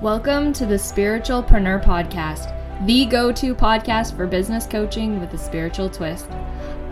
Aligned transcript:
Welcome 0.00 0.54
to 0.54 0.64
the 0.64 0.76
Spiritualpreneur 0.76 1.84
Podcast, 1.84 2.56
the 2.86 3.04
go 3.04 3.30
to 3.32 3.54
podcast 3.54 4.16
for 4.16 4.26
business 4.26 4.64
coaching 4.64 5.20
with 5.20 5.34
a 5.34 5.36
spiritual 5.36 5.90
twist. 5.90 6.26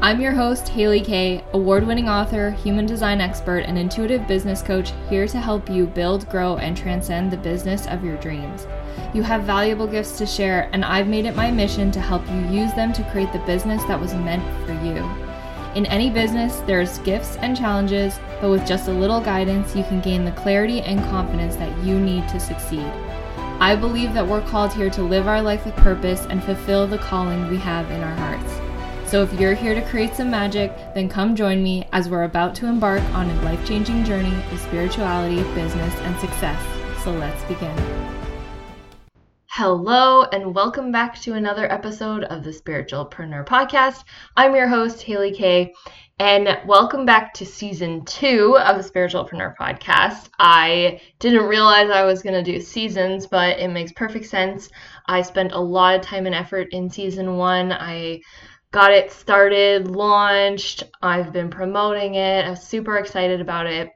I'm 0.03 0.21
your 0.21 0.33
host, 0.33 0.69
Haley 0.69 1.01
Kay, 1.01 1.43
award 1.55 1.87
winning 1.87 2.11
author, 2.11 2.51
human 2.51 2.85
design 2.85 3.23
expert, 3.23 3.61
and 3.61 3.79
intuitive 3.79 4.27
business 4.27 4.61
coach, 4.61 4.93
here 5.09 5.27
to 5.27 5.41
help 5.41 5.71
you 5.71 5.87
build, 5.87 6.29
grow, 6.29 6.59
and 6.59 6.77
transcend 6.77 7.31
the 7.31 7.39
business 7.39 7.87
of 7.87 8.05
your 8.05 8.19
dreams. 8.19 8.67
You 9.15 9.23
have 9.23 9.45
valuable 9.45 9.87
gifts 9.87 10.19
to 10.19 10.27
share, 10.27 10.69
and 10.75 10.85
I've 10.85 11.09
made 11.09 11.25
it 11.25 11.35
my 11.35 11.51
mission 11.51 11.91
to 11.93 12.03
help 12.03 12.29
you 12.29 12.61
use 12.61 12.75
them 12.75 12.93
to 12.93 13.11
create 13.11 13.33
the 13.33 13.39
business 13.47 13.83
that 13.85 13.99
was 13.99 14.13
meant 14.13 14.45
for 14.67 14.75
you. 14.85 15.28
In 15.79 15.87
any 15.87 16.11
business, 16.11 16.59
there's 16.67 16.99
gifts 16.99 17.37
and 17.37 17.57
challenges, 17.57 18.19
but 18.41 18.51
with 18.51 18.67
just 18.67 18.89
a 18.89 18.93
little 18.93 19.21
guidance, 19.21 19.77
you 19.77 19.85
can 19.85 20.01
gain 20.01 20.25
the 20.25 20.33
clarity 20.33 20.81
and 20.81 20.99
confidence 21.05 21.55
that 21.55 21.85
you 21.85 22.01
need 22.01 22.29
to 22.31 22.41
succeed. 22.41 22.91
I 23.61 23.77
believe 23.77 24.13
that 24.13 24.27
we're 24.27 24.43
called 24.43 24.73
here 24.73 24.91
to 24.91 25.03
live 25.05 25.29
our 25.29 25.41
life 25.41 25.65
with 25.65 25.77
purpose 25.77 26.27
and 26.31 26.43
fulfill 26.43 26.89
the 26.89 26.99
calling 26.99 27.49
we 27.49 27.59
have 27.59 27.89
in 27.93 28.03
our 28.03 28.17
hearts. 28.17 29.09
So 29.09 29.23
if 29.23 29.33
you're 29.39 29.55
here 29.55 29.77
to 29.77 29.89
create 29.89 30.15
some 30.15 30.33
magic, 30.33 30.77
then 30.95 31.09
come 31.09 31.37
join 31.37 31.63
me 31.63 31.87
as 31.93 32.09
we're 32.09 32.25
about 32.25 32.57
to 32.57 32.67
embark 32.67 33.05
on 33.15 33.31
a 33.31 33.43
life 33.43 33.65
changing 33.65 34.03
journey 34.03 34.35
of 34.51 34.59
spirituality, 34.59 35.45
business, 35.55 35.95
and 35.95 36.19
success. 36.19 36.61
So 37.05 37.13
let's 37.13 37.45
begin. 37.45 38.28
Hello, 39.61 40.23
and 40.23 40.55
welcome 40.55 40.93
back 40.93 41.21
to 41.23 41.35
another 41.35 41.69
episode 41.73 42.23
of 42.23 42.45
the 42.45 42.53
Spiritualpreneur 42.53 43.45
Podcast. 43.45 44.05
I'm 44.37 44.55
your 44.55 44.69
host, 44.69 45.03
Haley 45.03 45.33
Kay, 45.33 45.75
and 46.21 46.61
welcome 46.65 47.05
back 47.05 47.35
to 47.35 47.45
season 47.45 48.05
two 48.05 48.57
of 48.57 48.77
the 48.77 48.89
Spiritualpreneur 48.89 49.57
Podcast. 49.57 50.29
I 50.39 51.01
didn't 51.19 51.49
realize 51.49 51.91
I 51.91 52.05
was 52.05 52.23
going 52.23 52.37
to 52.37 52.53
do 52.53 52.61
seasons, 52.61 53.27
but 53.27 53.59
it 53.59 53.67
makes 53.67 53.91
perfect 53.91 54.27
sense. 54.27 54.71
I 55.07 55.23
spent 55.23 55.51
a 55.51 55.59
lot 55.59 55.97
of 55.97 56.03
time 56.03 56.27
and 56.27 56.37
effort 56.37 56.69
in 56.71 56.89
season 56.89 57.37
one. 57.37 57.73
I 57.73 58.21
got 58.71 58.93
it 58.93 59.11
started, 59.11 59.89
launched, 59.89 60.85
I've 61.03 61.33
been 61.33 61.51
promoting 61.51 62.15
it, 62.15 62.47
I'm 62.47 62.55
super 62.55 62.97
excited 62.99 63.41
about 63.41 63.67
it 63.67 63.91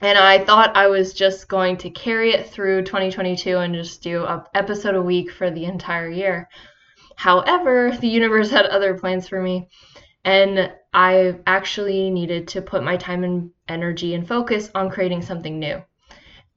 and 0.00 0.18
I 0.18 0.44
thought 0.44 0.76
I 0.76 0.88
was 0.88 1.14
just 1.14 1.48
going 1.48 1.78
to 1.78 1.90
carry 1.90 2.32
it 2.32 2.50
through 2.50 2.82
2022 2.82 3.56
and 3.56 3.74
just 3.74 4.02
do 4.02 4.24
an 4.26 4.42
episode 4.54 4.94
a 4.94 5.02
week 5.02 5.30
for 5.30 5.50
the 5.50 5.64
entire 5.64 6.10
year. 6.10 6.48
However, 7.16 7.96
the 7.98 8.08
universe 8.08 8.50
had 8.56 8.66
other 8.66 8.98
plans 8.98 9.28
for 9.28 9.40
me, 9.40 9.68
and 10.24 10.72
I 10.92 11.36
actually 11.46 12.10
needed 12.10 12.48
to 12.48 12.62
put 12.62 12.82
my 12.82 12.96
time 12.96 13.24
and 13.24 13.50
energy 13.68 14.14
and 14.14 14.26
focus 14.26 14.70
on 14.74 14.90
creating 14.90 15.22
something 15.22 15.58
new. 15.58 15.82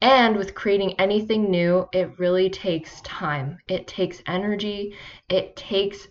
And 0.02 0.38
with 0.38 0.56
creating 0.56 0.94
anything 1.00 1.52
new, 1.52 1.88
it 1.92 2.18
really 2.20 2.50
takes 2.50 3.02
time. 3.02 3.58
It 3.68 3.86
takes 3.86 4.24
energy. 4.26 4.96
It 5.28 5.58
takes 5.58 6.08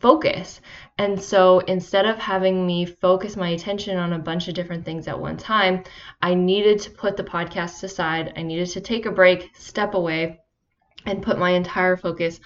focus. 0.00 0.60
And 0.98 1.20
so 1.20 1.60
instead 1.60 2.06
of 2.06 2.18
having 2.18 2.66
me 2.66 2.86
focus 2.86 3.36
my 3.36 3.50
attention 3.50 3.98
on 3.98 4.12
a 4.12 4.18
bunch 4.18 4.48
of 4.48 4.54
different 4.54 4.84
things 4.84 5.08
at 5.08 5.18
one 5.18 5.36
time, 5.36 5.84
I 6.20 6.34
needed 6.34 6.80
to 6.80 6.90
put 6.90 7.16
the 7.16 7.24
podcast 7.24 7.82
aside. 7.82 8.32
I 8.36 8.42
needed 8.42 8.68
to 8.70 8.80
take 8.80 9.06
a 9.06 9.12
break, 9.12 9.50
step 9.54 9.94
away, 9.94 10.40
and 11.06 11.22
put 11.22 11.38
my 11.38 11.50
entire 11.50 11.96
focus 11.96 12.40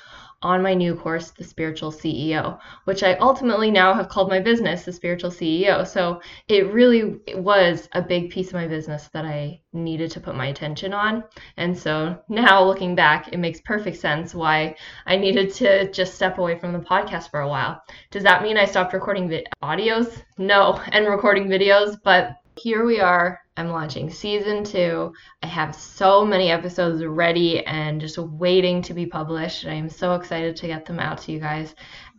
on 0.47 0.63
my 0.63 0.75
new 0.75 0.95
course, 0.95 1.33
The 1.33 1.43
Spiritual 1.43 1.91
CEO, 1.91 2.59
which 2.85 3.03
I 3.03 3.15
ultimately 3.15 3.71
now 3.71 3.93
have 3.95 4.09
called 4.09 4.31
my 4.31 4.39
business, 4.39 4.85
The 4.85 4.93
Spiritual 4.93 5.31
CEO. 5.31 5.85
So 5.85 6.21
it 6.47 6.73
really 6.73 7.19
was 7.35 7.89
a 7.93 8.01
big 8.01 8.31
piece 8.31 8.49
of 8.49 8.55
my 8.55 8.69
business 8.69 9.09
that 9.09 9.25
I 9.25 9.61
needed 9.73 10.13
to 10.13 10.21
put 10.21 10.37
my 10.37 10.47
attention 10.47 10.93
on. 10.93 11.25
And 11.57 11.77
so 11.77 12.17
now 12.29 12.63
looking 12.63 12.95
back, 12.95 13.33
it 13.33 13.39
makes 13.39 13.61
perfect 13.61 13.97
sense 13.97 14.37
why 14.37 14.77
I 15.05 15.17
needed 15.17 15.53
to 15.55 15.91
just 15.91 16.15
step 16.15 16.39
away 16.39 16.57
from 16.59 16.73
the 16.73 16.79
podcast 16.79 17.31
for 17.31 17.41
a 17.41 17.49
while. 17.49 17.83
Does 18.13 18.23
that 18.23 18.43
mean 18.43 18.57
I 18.57 18.67
stopped 18.67 18.95
recording 18.95 19.29
vi- 19.29 19.45
audios? 19.65 20.23
No, 20.39 20.81
and 20.93 21.07
recording 21.07 21.49
videos, 21.49 21.99
but 22.05 22.37
here 22.59 22.85
we 22.87 23.01
are. 23.01 23.41
I'm 23.57 23.69
launching 23.69 24.11
season 24.11 24.65
two. 24.65 25.13
I 25.43 25.47
have 25.47 25.75
so 25.75 26.25
many 26.25 26.51
episodes 26.51 27.05
ready 27.05 27.65
and 27.67 28.01
just 28.01 28.19
waiting 28.19 28.83
to 28.83 28.95
be 28.95 29.07
published. 29.07 29.65
And 29.65 29.73
I 29.73 29.77
am 29.77 29.91
so 29.91 30.15
excited 30.15 30.57
to 30.57 30.67
get 30.67 30.87
them 30.87 30.99
out 30.99 31.19
to 31.23 31.33
you 31.33 31.39
guys 31.39 31.75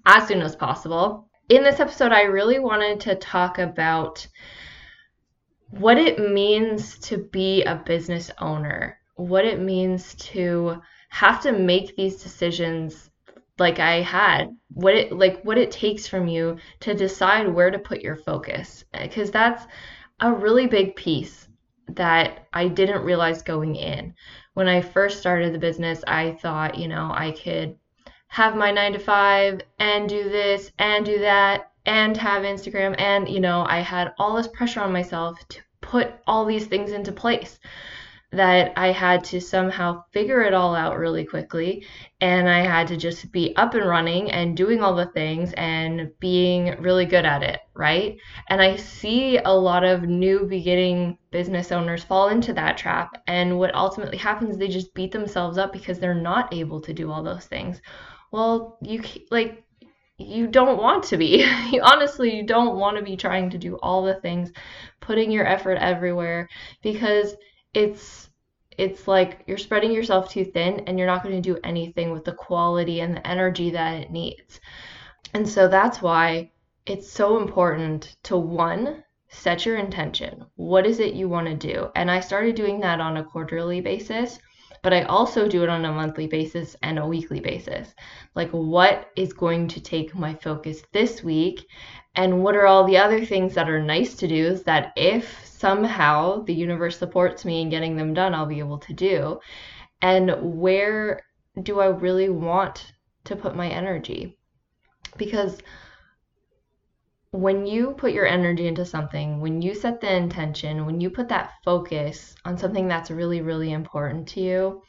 as 0.06 0.28
soon 0.28 0.42
as 0.42 0.56
possible. 0.56 1.28
In 1.50 1.64
this 1.64 1.80
episode, 1.80 2.12
I 2.12 2.24
really 2.24 2.60
wanted 2.60 3.00
to 3.02 3.16
talk 3.16 3.58
about 3.58 4.28
what 5.72 5.98
it 5.98 6.20
means 6.20 6.98
to 7.00 7.18
be 7.18 7.64
a 7.64 7.76
business 7.76 8.32
owner, 8.40 9.00
what 9.16 9.46
it 9.46 9.60
means 9.60 10.14
to 10.16 10.82
have 11.10 11.42
to 11.42 11.52
make 11.52 11.96
these 11.96 12.22
decisions 12.22 13.10
like 13.60 13.80
I 13.80 14.02
had, 14.02 14.56
what 14.74 14.94
it 14.94 15.12
like 15.12 15.42
what 15.42 15.58
it 15.58 15.72
takes 15.72 16.08
from 16.08 16.28
you 16.28 16.58
to 16.82 16.94
decide 16.94 17.48
where 17.48 17.72
to 17.72 17.80
put 17.80 18.02
your 18.02 18.16
focus 18.16 18.86
because 18.94 19.32
that's 19.32 19.66
a 20.20 20.32
really 20.32 20.68
big 20.68 20.96
piece 20.96 21.48
that 21.90 22.48
I 22.54 22.68
didn't 22.68 23.04
realize 23.04 23.42
going 23.42 23.76
in. 23.76 24.14
When 24.54 24.68
I 24.68 24.82
first 24.82 25.20
started 25.20 25.54
the 25.54 25.60
business, 25.60 26.04
I 26.08 26.32
thought, 26.42 26.78
you 26.78 26.88
know, 26.88 27.12
I 27.14 27.32
could 27.32 27.78
have 28.28 28.56
my 28.56 28.72
nine 28.72 28.94
to 28.94 29.00
five 29.00 29.62
and 29.80 30.10
do 30.10 30.30
this 30.30 30.72
and 30.80 31.06
do 31.06 31.20
that 31.20 31.72
and 31.86 32.18
have 32.18 32.44
Instagram. 32.44 32.96
And, 33.00 33.30
you 33.30 33.40
know, 33.40 33.66
I 33.68 33.80
had 33.80 34.14
all 34.18 34.36
this 34.36 34.48
pressure 34.48 34.82
on 34.82 34.92
myself 34.92 35.40
to 35.50 35.62
put 35.82 36.14
all 36.26 36.46
these 36.46 36.68
things 36.68 36.92
into 36.92 37.12
place 37.12 37.60
that 38.32 38.74
I 38.76 38.92
had 38.92 39.24
to 39.26 39.40
somehow 39.40 40.04
figure 40.12 40.42
it 40.42 40.54
all 40.54 40.76
out 40.76 40.98
really 40.98 41.24
quickly. 41.24 41.86
And 42.20 42.50
I 42.50 42.60
had 42.60 42.88
to 42.88 42.98
just 42.98 43.32
be 43.32 43.56
up 43.56 43.74
and 43.74 43.88
running 43.88 44.30
and 44.32 44.58
doing 44.58 44.82
all 44.82 44.96
the 44.96 45.06
things 45.06 45.54
and 45.54 46.12
being 46.20 46.76
really 46.82 47.06
good 47.06 47.26
at 47.26 47.42
it, 47.42 47.62
right? 47.74 48.18
And 48.50 48.62
I 48.62 48.76
see 48.76 49.38
a 49.38 49.52
lot 49.52 49.86
of 49.86 50.04
new 50.04 50.46
beginning 50.46 51.18
business 51.32 51.72
owners 51.72 52.04
fall 52.04 52.28
into 52.28 52.52
that 52.54 52.78
trap. 52.78 53.22
And 53.28 53.58
what 53.58 53.74
ultimately 53.74 54.18
happens, 54.18 54.58
they 54.58 54.68
just 54.68 54.94
beat 54.94 55.14
themselves 55.14 55.58
up 55.58 55.72
because 55.72 55.98
they're 55.98 56.14
not 56.14 56.54
able 56.54 56.82
to 56.82 56.94
do 56.94 57.10
all 57.10 57.24
those 57.24 57.46
things. 57.46 57.82
Well, 58.32 58.78
you 58.82 59.04
like, 59.32 59.64
you 60.18 60.48
don't 60.48 60.82
want 60.82 61.04
to 61.06 61.18
be. 61.18 61.46
you 61.72 61.82
honestly 61.82 62.36
you 62.36 62.44
don't 62.44 62.78
want 62.78 62.98
to 62.98 63.04
be 63.04 63.16
trying 63.16 63.50
to 63.52 63.58
do 63.58 63.76
all 63.78 64.04
the 64.04 64.16
things, 64.16 64.52
putting 65.00 65.32
your 65.32 65.48
effort 65.48 65.78
everywhere 65.78 66.50
because 66.82 67.36
it's 67.78 68.30
it's 68.72 69.08
like 69.08 69.44
you're 69.46 69.58
spreading 69.58 69.92
yourself 69.92 70.30
too 70.30 70.44
thin 70.46 70.82
and 70.88 70.98
you're 70.98 71.08
not 71.08 71.24
going 71.24 71.36
to 71.36 71.54
do 71.54 71.60
anything 71.64 72.12
with 72.12 72.26
the 72.26 72.32
quality 72.32 73.02
and 73.02 73.16
the 73.16 73.28
energy 73.28 73.70
that 73.72 74.02
it 74.02 74.12
needs. 74.12 74.60
And 75.34 75.48
so 75.48 75.68
that's 75.68 76.02
why 76.02 76.52
it's 76.86 77.10
so 77.10 77.38
important 77.40 78.16
to 78.24 78.38
one, 78.38 79.04
set 79.30 79.66
your 79.66 79.78
intention. 79.78 80.46
What 80.56 80.86
is 80.86 81.00
it 81.00 81.16
you 81.16 81.28
want 81.28 81.48
to 81.48 81.56
do? 81.56 81.90
And 81.96 82.10
I 82.10 82.20
started 82.20 82.56
doing 82.56 82.80
that 82.82 83.00
on 83.00 83.18
a 83.18 83.24
quarterly 83.24 83.82
basis, 83.82 84.40
but 84.88 84.94
I 84.94 85.02
also 85.04 85.50
do 85.50 85.64
it 85.64 85.70
on 85.70 85.84
a 85.84 85.92
monthly 85.92 86.28
basis 86.28 86.74
and 86.82 86.98
a 86.98 87.06
weekly 87.06 87.42
basis. 87.42 87.94
Like, 88.36 88.50
what 88.52 89.10
is 89.18 89.34
going 89.34 89.68
to 89.68 89.82
take 89.82 90.16
my 90.16 90.34
focus 90.34 90.82
this 90.94 91.22
week? 91.22 91.68
And 92.16 92.42
what 92.42 92.56
are 92.56 92.68
all 92.68 92.86
the 92.86 92.96
other 92.96 93.26
things 93.26 93.54
that 93.56 93.70
are 93.70 93.84
nice 93.84 94.16
to 94.16 94.30
do 94.30 94.46
is 94.46 94.64
that 94.64 94.94
if 94.96 95.46
somehow 95.46 96.46
the 96.46 96.54
universe 96.54 96.98
supports 96.98 97.44
me 97.44 97.62
in 97.62 97.70
getting 97.70 97.98
them 97.98 98.14
done, 98.14 98.34
I'll 98.34 98.46
be 98.46 98.60
able 98.60 98.78
to 98.78 98.94
do. 98.94 99.42
And 100.02 100.32
where 100.58 101.22
do 101.64 101.82
I 101.82 101.88
really 101.88 102.30
want 102.30 102.94
to 103.26 103.36
put 103.36 103.58
my 103.58 103.68
energy? 103.68 104.38
Because 105.18 105.58
when 107.38 107.68
you 107.68 107.92
put 107.92 108.14
your 108.14 108.26
energy 108.26 108.68
into 108.68 108.84
something, 108.84 109.40
when 109.40 109.62
you 109.62 109.76
set 109.76 110.02
the 110.02 110.12
intention, 110.16 110.88
when 110.88 111.00
you 111.00 111.10
put 111.12 111.30
that 111.30 111.54
focus 111.64 112.36
on 112.46 112.58
something 112.58 112.88
that's 112.88 113.12
really, 113.12 113.42
really 113.42 113.74
important 113.74 114.28
to 114.30 114.42
you, 114.42 114.82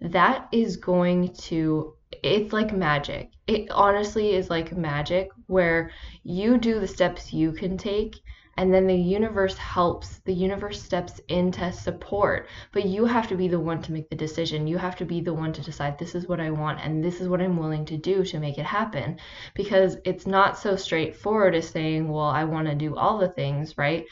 that 0.00 0.46
is 0.52 0.76
going 0.76 1.34
to, 1.34 1.94
it's 2.22 2.52
like 2.52 2.72
magic. 2.72 3.32
It 3.48 3.70
honestly 3.72 4.34
is 4.36 4.50
like 4.50 4.76
magic 4.76 5.30
where 5.48 5.90
you 6.22 6.58
do 6.58 6.78
the 6.78 6.86
steps 6.86 7.32
you 7.32 7.50
can 7.50 7.76
take 7.76 8.14
and 8.56 8.72
then 8.72 8.86
the 8.86 8.94
universe 8.94 9.56
helps 9.56 10.18
the 10.20 10.32
universe 10.32 10.82
steps 10.82 11.20
in 11.28 11.52
to 11.52 11.72
support. 11.72 12.48
But 12.72 12.86
you 12.86 13.04
have 13.04 13.28
to 13.28 13.36
be 13.36 13.48
the 13.48 13.60
one 13.60 13.82
to 13.82 13.92
make 13.92 14.08
the 14.08 14.16
decision. 14.16 14.66
You 14.66 14.78
have 14.78 14.96
to 14.96 15.04
be 15.04 15.20
the 15.20 15.34
one 15.34 15.52
to 15.52 15.62
decide 15.62 15.98
this 15.98 16.14
is 16.14 16.26
what 16.26 16.40
i 16.40 16.50
want 16.50 16.80
and 16.80 17.04
this 17.04 17.20
is 17.20 17.28
what 17.28 17.42
i'm 17.42 17.56
willing 17.56 17.84
to 17.86 17.96
do 17.96 18.24
to 18.24 18.38
make 18.38 18.58
it 18.58 18.64
happen. 18.64 19.18
Because 19.54 19.98
it's 20.04 20.26
not 20.26 20.58
so 20.58 20.76
straightforward 20.76 21.54
as 21.54 21.68
saying 21.68 22.08
well 22.08 22.24
i 22.24 22.44
want 22.44 22.68
to 22.68 22.74
do 22.74 22.96
all 22.96 23.18
the 23.18 23.28
things 23.28 23.76
right? 23.76 24.06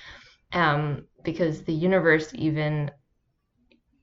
Um, 0.53 1.07
because 1.25 1.63
the 1.63 1.73
universe 1.73 2.31
even 2.35 2.91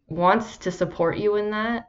wants 0.09 0.57
to 0.57 0.71
support 0.71 1.17
you 1.17 1.35
in 1.35 1.51
that 1.51 1.87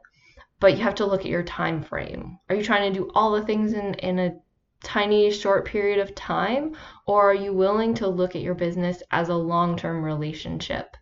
but 0.63 0.77
you 0.77 0.83
have 0.83 0.95
to 0.95 1.05
look 1.05 1.19
at 1.21 1.25
your 1.27 1.43
time 1.43 1.83
frame. 1.83 2.39
Are 2.47 2.55
you 2.55 2.63
trying 2.63 2.93
to 2.93 2.97
do 2.97 3.11
all 3.13 3.33
the 3.33 3.45
things 3.45 3.73
in 3.73 3.95
in 3.95 4.17
a 4.17 4.33
tiny 4.83 5.31
short 5.31 5.65
period 5.65 5.99
of 5.99 6.13
time 6.13 6.75
or 7.07 7.31
are 7.31 7.35
you 7.35 7.53
willing 7.53 7.93
to 7.93 8.07
look 8.07 8.35
at 8.35 8.41
your 8.41 8.55
business 8.55 9.01
as 9.11 9.29
a 9.29 9.35
long-term 9.35 10.03
relationship 10.03 10.95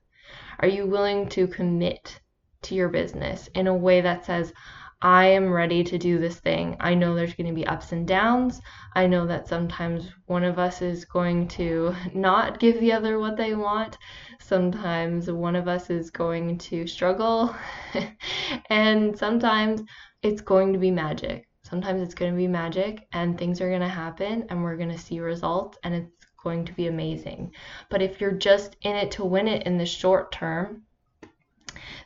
are 0.60 0.68
you 0.68 0.86
willing 0.86 1.28
to 1.28 1.48
commit 1.48 2.22
to 2.62 2.76
your 2.76 2.90
business 2.90 3.50
in 3.56 3.68
a 3.68 3.76
way 3.76 4.02
that 4.02 4.26
says, 4.26 4.54
I 5.02 5.26
am 5.26 5.52
ready 5.52 5.84
to 5.86 5.98
do 5.98 6.20
this 6.20 6.40
thing. 6.40 6.78
I 6.80 6.94
know 6.94 7.16
there's 7.16 7.34
going 7.34 7.48
to 7.48 7.56
be 7.56 7.66
ups 7.66 7.92
and 7.92 8.08
downs. 8.08 8.62
I 8.94 9.08
know 9.08 9.26
that 9.26 9.48
sometimes 9.48 10.12
one 10.28 10.44
of 10.44 10.60
us 10.60 10.82
is 10.84 11.06
going 11.06 11.48
to 11.50 11.96
not 12.14 12.60
give 12.60 12.80
the 12.80 12.94
other 12.94 13.18
what 13.18 13.38
they 13.38 13.56
want. 13.56 13.98
Sometimes 14.40 15.32
one 15.32 15.56
of 15.56 15.68
us 15.68 15.90
is 15.90 16.12
going 16.12 16.60
to 16.60 16.86
struggle. 16.86 17.56
and 18.70 19.18
sometimes 19.18 19.82
it's 20.22 20.42
going 20.42 20.74
to 20.74 20.80
be 20.80 20.92
magic. 20.92 21.48
Sometimes 21.72 22.02
it's 22.02 22.14
going 22.14 22.32
to 22.34 22.38
be 22.38 22.50
magic 22.50 23.08
and 23.14 23.38
things 23.38 23.62
are 23.62 23.70
going 23.70 23.80
to 23.80 23.88
happen 23.88 24.46
and 24.50 24.62
we're 24.62 24.76
going 24.76 24.90
to 24.90 24.98
see 24.98 25.22
results 25.22 25.78
and 25.86 25.96
it's 25.96 26.26
going 26.44 26.66
to 26.66 26.74
be 26.74 26.88
amazing. 26.88 27.54
But 27.90 28.02
if 28.02 28.20
you're 28.20 28.34
just 28.34 28.76
in 28.82 28.98
it 28.98 29.12
to 29.12 29.24
win 29.24 29.48
it 29.48 29.66
in 29.66 29.78
the 29.78 29.86
short 29.86 30.34
term, 30.34 30.84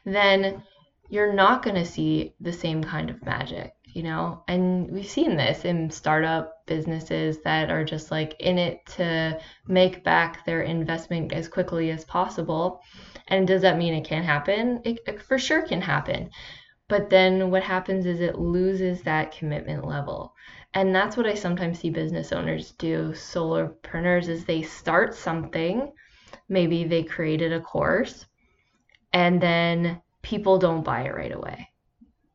then 0.06 0.62
you're 1.10 1.34
not 1.34 1.64
going 1.64 1.78
to 1.78 1.86
see 1.86 2.36
the 2.40 2.54
same 2.54 2.84
kind 2.84 3.10
of 3.10 3.26
magic, 3.26 3.74
you 3.86 4.04
know? 4.04 4.44
And 4.48 4.92
we've 4.92 5.10
seen 5.10 5.36
this 5.36 5.66
in 5.66 5.90
startup 5.90 6.64
businesses 6.68 7.40
that 7.44 7.72
are 7.72 7.84
just 7.84 8.12
like 8.12 8.36
in 8.40 8.60
it 8.60 8.86
to 8.98 9.40
make 9.68 10.04
back 10.04 10.46
their 10.46 10.62
investment 10.62 11.34
as 11.34 11.48
quickly 11.48 11.90
as 11.90 12.06
possible. 12.06 12.82
And 13.30 13.48
does 13.48 13.64
that 13.64 13.80
mean 13.80 13.96
it 13.96 14.06
can't 14.06 14.28
happen? 14.28 14.82
It, 14.86 15.00
it 15.08 15.24
for 15.24 15.40
sure 15.40 15.64
can 15.64 15.82
happen. 15.82 16.30
But 16.88 17.10
then 17.10 17.50
what 17.50 17.64
happens 17.64 18.06
is 18.06 18.22
it 18.22 18.38
loses 18.38 19.02
that 19.02 19.32
commitment 19.32 19.86
level. 19.86 20.36
And 20.74 20.94
that's 20.94 21.18
what 21.18 21.26
I 21.26 21.34
sometimes 21.34 21.80
see 21.80 21.90
business 21.90 22.32
owners 22.32 22.72
do, 22.74 23.12
solopreneurs, 23.14 24.28
is 24.28 24.46
they 24.46 24.62
start 24.62 25.16
something. 25.16 25.92
Maybe 26.48 26.84
they 26.84 27.04
created 27.04 27.54
a 27.54 27.62
course 27.62 28.26
and 29.16 29.42
then 29.42 30.02
people 30.22 30.60
don't 30.60 30.84
buy 30.84 31.04
it 31.04 31.16
right 31.16 31.34
away. 31.34 31.70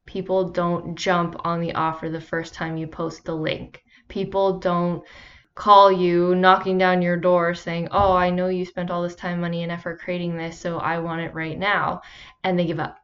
People 0.07 0.49
don't 0.49 0.97
jump 0.97 1.37
on 1.45 1.61
the 1.61 1.75
offer 1.75 2.09
the 2.09 2.21
first 2.21 2.55
time 2.55 2.79
you 2.79 2.87
post 2.87 3.25
the 3.25 3.37
link. 3.37 3.83
People 4.09 4.59
don't 4.59 5.05
call 5.55 5.93
you 5.93 6.35
knocking 6.35 6.79
down 6.79 7.03
your 7.03 7.19
door 7.19 7.55
saying, 7.55 7.89
Oh, 7.93 8.17
I 8.17 8.31
know 8.31 8.49
you 8.49 8.65
spent 8.65 8.91
all 8.91 9.03
this 9.03 9.15
time, 9.15 9.43
money, 9.43 9.63
and 9.63 9.71
effort 9.71 10.01
creating 10.01 10.39
this, 10.39 10.59
so 10.59 10.79
I 10.79 10.99
want 11.01 11.21
it 11.21 11.35
right 11.35 11.59
now. 11.59 12.01
And 12.43 12.59
they 12.59 12.65
give 12.65 12.81
up. 12.81 13.00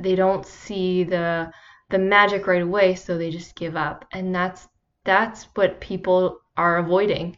They 0.00 0.14
don't 0.14 0.46
see 0.46 1.04
the 1.04 1.52
the 1.90 1.98
magic 1.98 2.46
right 2.46 2.62
away, 2.62 2.94
so 2.94 3.18
they 3.18 3.30
just 3.30 3.56
give 3.56 3.76
up. 3.76 4.04
And 4.12 4.34
that's 4.34 4.68
that's 5.04 5.44
what 5.54 5.80
people 5.80 6.40
are 6.56 6.78
avoiding. 6.78 7.36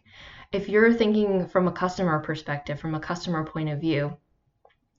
If 0.53 0.69
you're 0.69 0.93
thinking 0.93 1.47
from 1.49 1.69
a 1.69 1.73
customer 1.73 2.21
perspective, 2.21 2.79
from 2.79 2.95
a 2.95 3.01
customer 3.01 3.45
point 3.45 3.71
of 3.71 3.81
view, 3.81 4.17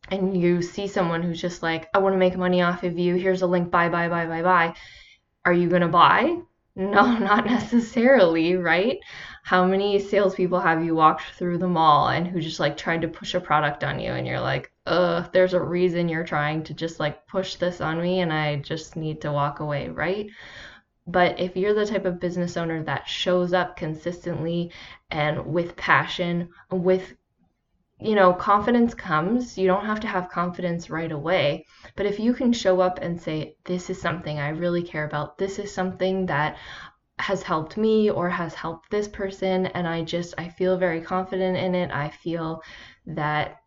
and 0.10 0.40
you 0.40 0.62
see 0.62 0.88
someone 0.88 1.22
who's 1.22 1.42
just 1.42 1.64
like, 1.64 1.90
I 1.94 2.00
want 2.00 2.14
to 2.14 2.18
make 2.20 2.38
money 2.38 2.62
off 2.62 2.84
of 2.84 2.98
you, 2.98 3.16
here's 3.16 3.42
a 3.42 3.48
link, 3.48 3.72
buy, 3.72 3.90
buy, 3.90 4.10
buy, 4.10 4.26
buy, 4.26 4.42
buy, 4.42 4.76
are 5.46 5.54
you 5.54 5.70
going 5.70 5.82
to 5.82 5.88
buy? 5.88 6.38
No, 6.76 7.20
not 7.20 7.46
necessarily, 7.46 8.56
right? 8.56 8.98
How 9.44 9.66
many 9.66 10.00
salespeople 10.00 10.62
have 10.62 10.84
you 10.86 10.96
walked 10.96 11.32
through 11.38 11.58
the 11.58 11.68
mall 11.68 12.08
and 12.08 12.26
who 12.26 12.40
just 12.40 12.62
like 12.62 12.78
tried 12.78 13.02
to 13.02 13.10
push 13.10 13.34
a 13.34 13.42
product 13.42 13.84
on 13.84 14.00
you 14.00 14.12
and 14.14 14.26
you're 14.26 14.40
like, 14.40 14.72
ugh, 14.86 15.30
there's 15.34 15.54
a 15.54 15.62
reason 15.62 16.08
you're 16.08 16.24
trying 16.24 16.64
to 16.64 16.74
just 16.74 16.98
like 16.98 17.28
push 17.28 17.56
this 17.56 17.82
on 17.82 18.02
me 18.02 18.22
and 18.22 18.32
I 18.32 18.56
just 18.58 18.96
need 18.96 19.20
to 19.22 19.34
walk 19.34 19.60
away, 19.60 19.90
right? 19.90 20.30
But 21.06 21.42
if 21.42 21.58
you're 21.58 21.74
the 21.74 21.86
type 21.86 22.06
of 22.06 22.22
business 22.22 22.56
owner 22.56 22.84
that 22.84 23.10
shows 23.10 23.52
up 23.52 23.76
consistently 23.76 24.72
and 25.12 25.46
with 25.46 25.76
passion, 25.76 26.50
with 26.72 27.14
you 28.00 28.16
know, 28.16 28.34
confidence 28.34 28.94
comes. 28.94 29.58
You 29.58 29.68
don't 29.68 29.86
have 29.86 30.02
to 30.02 30.08
have 30.08 30.30
confidence 30.30 30.90
right 30.90 31.12
away. 31.12 31.66
But 31.96 32.06
if 32.06 32.20
you 32.20 32.34
can 32.34 32.52
show 32.52 32.82
up 32.82 33.00
and 33.02 33.22
say, 33.22 33.56
This 33.64 33.90
is 33.90 34.02
something 34.02 34.40
I 34.40 34.50
really 34.50 34.84
care 34.84 35.06
about, 35.06 35.38
this 35.38 35.58
is 35.58 35.74
something 35.74 36.26
that 36.26 36.58
has 37.24 37.42
helped 37.42 37.78
me 37.78 38.10
or 38.10 38.30
has 38.30 38.54
helped 38.54 38.92
this 38.92 39.08
person, 39.08 39.68
and 39.68 39.88
I 39.88 40.04
just, 40.04 40.34
I 40.38 40.50
feel 40.50 40.78
very 40.78 41.02
confident 41.02 41.58
in 41.58 41.74
it. 41.74 41.90
I 41.90 42.10
feel 42.10 42.62
that 43.06 43.62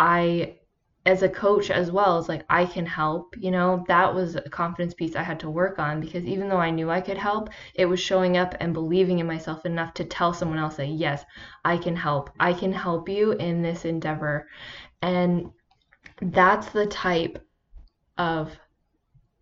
I 0.00 0.56
as 1.04 1.22
a 1.22 1.28
coach 1.28 1.70
as 1.70 1.90
well 1.90 2.16
as 2.16 2.28
like 2.28 2.44
I 2.48 2.64
can 2.64 2.86
help, 2.86 3.34
you 3.36 3.50
know, 3.50 3.84
that 3.88 4.14
was 4.14 4.36
a 4.36 4.42
confidence 4.42 4.94
piece 4.94 5.16
I 5.16 5.22
had 5.22 5.40
to 5.40 5.50
work 5.50 5.78
on 5.78 6.00
because 6.00 6.24
even 6.24 6.48
though 6.48 6.58
I 6.58 6.70
knew 6.70 6.90
I 6.90 7.00
could 7.00 7.18
help, 7.18 7.50
it 7.74 7.86
was 7.86 7.98
showing 7.98 8.36
up 8.36 8.54
and 8.60 8.72
believing 8.72 9.18
in 9.18 9.26
myself 9.26 9.66
enough 9.66 9.94
to 9.94 10.04
tell 10.04 10.32
someone 10.32 10.58
else 10.58 10.76
that 10.76 10.86
yes, 10.86 11.24
I 11.64 11.76
can 11.76 11.96
help. 11.96 12.30
I 12.38 12.52
can 12.52 12.72
help 12.72 13.08
you 13.08 13.32
in 13.32 13.62
this 13.62 13.84
endeavor. 13.84 14.46
And 15.02 15.50
that's 16.20 16.70
the 16.70 16.86
type 16.86 17.44
of 18.16 18.52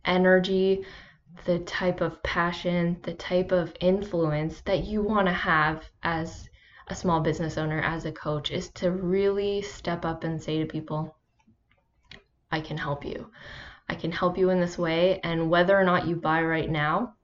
energy, 0.05 0.85
the 1.45 1.59
type 1.61 2.01
of 2.01 2.23
passion, 2.23 2.99
the 3.03 3.15
type 3.15 3.53
of 3.53 3.75
influence 3.81 4.61
that 4.63 4.85
you 4.85 5.03
want 5.03 5.27
to 5.27 5.33
have 5.33 5.89
as 6.03 6.49
a 6.89 6.95
small 6.95 7.21
business 7.21 7.57
owner, 7.57 7.81
as 7.81 8.05
a 8.05 8.13
coach, 8.13 8.51
is 8.51 8.69
to 8.71 8.91
really 8.91 9.63
step 9.63 10.05
up 10.05 10.25
and 10.25 10.43
say 10.43 10.59
to 10.59 10.67
people, 10.67 11.17
I 12.51 12.61
can 12.61 12.77
help 12.77 13.05
you. 13.05 13.31
I 13.89 13.95
can 13.95 14.13
help 14.13 14.37
you 14.37 14.51
in 14.51 14.61
this 14.61 14.77
way. 14.77 15.21
And 15.23 15.51
whether 15.51 15.79
or 15.79 15.85
not 15.85 16.07
you 16.07 16.17
buy 16.17 16.43
right 16.43 16.69
now, 16.69 17.15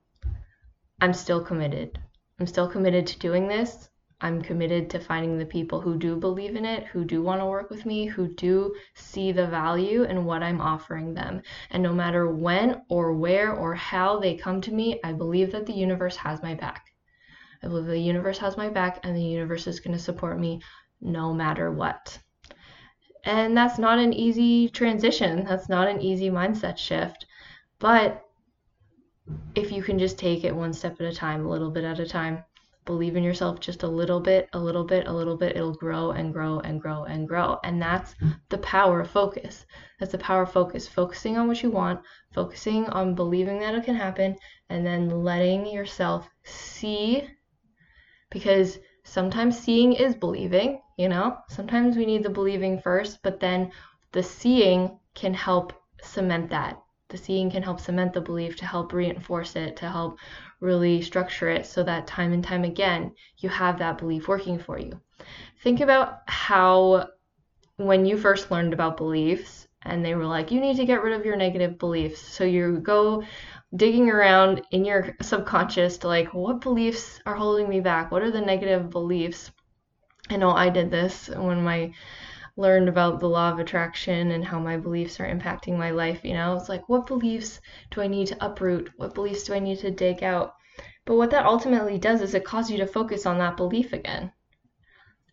I'm 1.00 1.12
still 1.12 1.44
committed. 1.44 1.98
I'm 2.38 2.46
still 2.46 2.68
committed 2.68 3.06
to 3.08 3.18
doing 3.18 3.48
this. 3.48 3.88
I'm 4.20 4.40
committed 4.40 4.88
to 4.90 4.98
finding 4.98 5.36
the 5.36 5.44
people 5.44 5.80
who 5.80 5.98
do 5.98 6.16
believe 6.16 6.56
in 6.56 6.64
it, 6.64 6.84
who 6.84 7.04
do 7.04 7.20
want 7.22 7.40
to 7.40 7.46
work 7.46 7.68
with 7.68 7.84
me, 7.84 8.06
who 8.06 8.28
do 8.28 8.74
see 8.94 9.30
the 9.30 9.46
value 9.46 10.04
in 10.04 10.24
what 10.24 10.42
I'm 10.42 10.60
offering 10.60 11.12
them. 11.12 11.42
And 11.70 11.82
no 11.82 11.92
matter 11.92 12.30
when 12.30 12.82
or 12.88 13.12
where 13.12 13.52
or 13.52 13.74
how 13.74 14.18
they 14.18 14.34
come 14.34 14.62
to 14.62 14.72
me, 14.72 15.00
I 15.04 15.12
believe 15.12 15.52
that 15.52 15.66
the 15.66 15.74
universe 15.74 16.16
has 16.16 16.42
my 16.42 16.54
back. 16.54 16.86
I 17.62 17.68
believe 17.68 17.86
the 17.86 17.98
universe 17.98 18.38
has 18.38 18.56
my 18.56 18.70
back 18.70 19.00
and 19.02 19.14
the 19.14 19.22
universe 19.22 19.66
is 19.66 19.80
going 19.80 19.96
to 19.96 20.02
support 20.02 20.38
me 20.40 20.62
no 21.00 21.34
matter 21.34 21.70
what. 21.70 22.18
And 23.24 23.54
that's 23.56 23.78
not 23.78 23.98
an 23.98 24.14
easy 24.14 24.70
transition. 24.70 25.44
That's 25.44 25.68
not 25.68 25.88
an 25.88 26.00
easy 26.00 26.30
mindset 26.30 26.78
shift. 26.78 27.26
But 27.78 28.22
if 29.54 29.72
you 29.72 29.82
can 29.82 29.98
just 29.98 30.18
take 30.18 30.44
it 30.44 30.54
one 30.54 30.72
step 30.72 31.00
at 31.00 31.06
a 31.06 31.12
time, 31.12 31.44
a 31.44 31.50
little 31.50 31.70
bit 31.70 31.84
at 31.84 31.98
a 31.98 32.06
time, 32.06 32.44
believe 32.86 33.16
in 33.16 33.22
yourself 33.22 33.60
just 33.60 33.82
a 33.82 33.88
little 33.88 34.20
bit, 34.20 34.48
a 34.54 34.58
little 34.58 34.84
bit, 34.84 35.06
a 35.06 35.12
little 35.12 35.36
bit, 35.36 35.56
it'll 35.56 35.74
grow 35.74 36.12
and 36.12 36.32
grow 36.32 36.60
and 36.60 36.80
grow 36.80 37.04
and 37.04 37.28
grow. 37.28 37.58
And 37.62 37.82
that's 37.82 38.14
mm-hmm. 38.14 38.30
the 38.48 38.58
power 38.58 39.00
of 39.02 39.10
focus. 39.10 39.66
That's 40.00 40.12
the 40.12 40.18
power 40.18 40.42
of 40.42 40.52
focus. 40.52 40.88
Focusing 40.88 41.36
on 41.36 41.48
what 41.48 41.62
you 41.62 41.70
want, 41.70 42.00
focusing 42.32 42.86
on 42.86 43.14
believing 43.14 43.60
that 43.60 43.74
it 43.74 43.84
can 43.84 43.96
happen, 43.96 44.36
and 44.70 44.86
then 44.86 45.10
letting 45.10 45.66
yourself 45.66 46.28
see 46.44 47.28
because 48.30 48.78
sometimes 49.04 49.58
seeing 49.58 49.92
is 49.92 50.14
believing 50.14 50.80
you 50.96 51.08
know? 51.08 51.36
Sometimes 51.48 51.96
we 51.96 52.06
need 52.06 52.22
the 52.22 52.30
believing 52.30 52.80
first, 52.80 53.22
but 53.22 53.40
then 53.40 53.70
the 54.12 54.22
seeing 54.22 54.98
can 55.14 55.34
help 55.34 55.72
cement 56.02 56.50
that. 56.50 56.80
The 57.08 57.18
seeing 57.18 57.50
can 57.50 57.62
help 57.62 57.80
cement 57.80 58.14
the 58.14 58.20
belief 58.20 58.56
to 58.56 58.66
help 58.66 58.92
reinforce 58.92 59.54
it, 59.56 59.76
to 59.76 59.90
help 59.90 60.18
really 60.60 61.02
structure 61.02 61.48
it 61.48 61.66
so 61.66 61.82
that 61.82 62.06
time 62.06 62.32
and 62.32 62.42
time 62.42 62.64
again 62.64 63.12
you 63.38 63.48
have 63.48 63.78
that 63.78 63.98
belief 63.98 64.28
working 64.28 64.58
for 64.58 64.78
you. 64.78 65.00
Think 65.62 65.80
about 65.80 66.20
how 66.26 67.08
when 67.76 68.06
you 68.06 68.16
first 68.16 68.50
learned 68.50 68.72
about 68.72 68.96
beliefs 68.96 69.68
and 69.82 70.04
they 70.04 70.14
were 70.14 70.26
like, 70.26 70.50
you 70.50 70.60
need 70.60 70.76
to 70.76 70.86
get 70.86 71.02
rid 71.02 71.18
of 71.18 71.24
your 71.24 71.36
negative 71.36 71.78
beliefs. 71.78 72.20
So 72.20 72.44
you 72.44 72.78
go 72.78 73.22
digging 73.74 74.10
around 74.10 74.62
in 74.70 74.84
your 74.84 75.14
subconscious 75.22 75.98
to 75.98 76.08
like, 76.08 76.32
what 76.34 76.60
beliefs 76.60 77.20
are 77.26 77.34
holding 77.34 77.68
me 77.68 77.80
back? 77.80 78.10
What 78.10 78.22
are 78.22 78.30
the 78.30 78.40
negative 78.40 78.90
beliefs? 78.90 79.50
I 80.30 80.36
know 80.36 80.50
I 80.50 80.70
did 80.70 80.90
this 80.90 81.28
when 81.28 81.66
I 81.68 81.92
learned 82.56 82.88
about 82.88 83.20
the 83.20 83.28
law 83.28 83.50
of 83.50 83.58
attraction 83.58 84.30
and 84.30 84.44
how 84.44 84.58
my 84.58 84.76
beliefs 84.76 85.20
are 85.20 85.28
impacting 85.28 85.76
my 85.76 85.90
life. 85.90 86.24
You 86.24 86.34
know, 86.34 86.56
it's 86.56 86.68
like, 86.68 86.88
what 86.88 87.06
beliefs 87.06 87.60
do 87.90 88.00
I 88.00 88.06
need 88.06 88.28
to 88.28 88.44
uproot? 88.44 88.90
What 88.96 89.14
beliefs 89.14 89.44
do 89.44 89.54
I 89.54 89.58
need 89.58 89.78
to 89.80 89.90
dig 89.90 90.22
out? 90.22 90.54
But 91.04 91.16
what 91.16 91.30
that 91.30 91.46
ultimately 91.46 91.98
does 91.98 92.22
is 92.22 92.34
it 92.34 92.44
causes 92.44 92.72
you 92.72 92.78
to 92.78 92.86
focus 92.86 93.26
on 93.26 93.38
that 93.38 93.56
belief 93.56 93.92
again. 93.92 94.32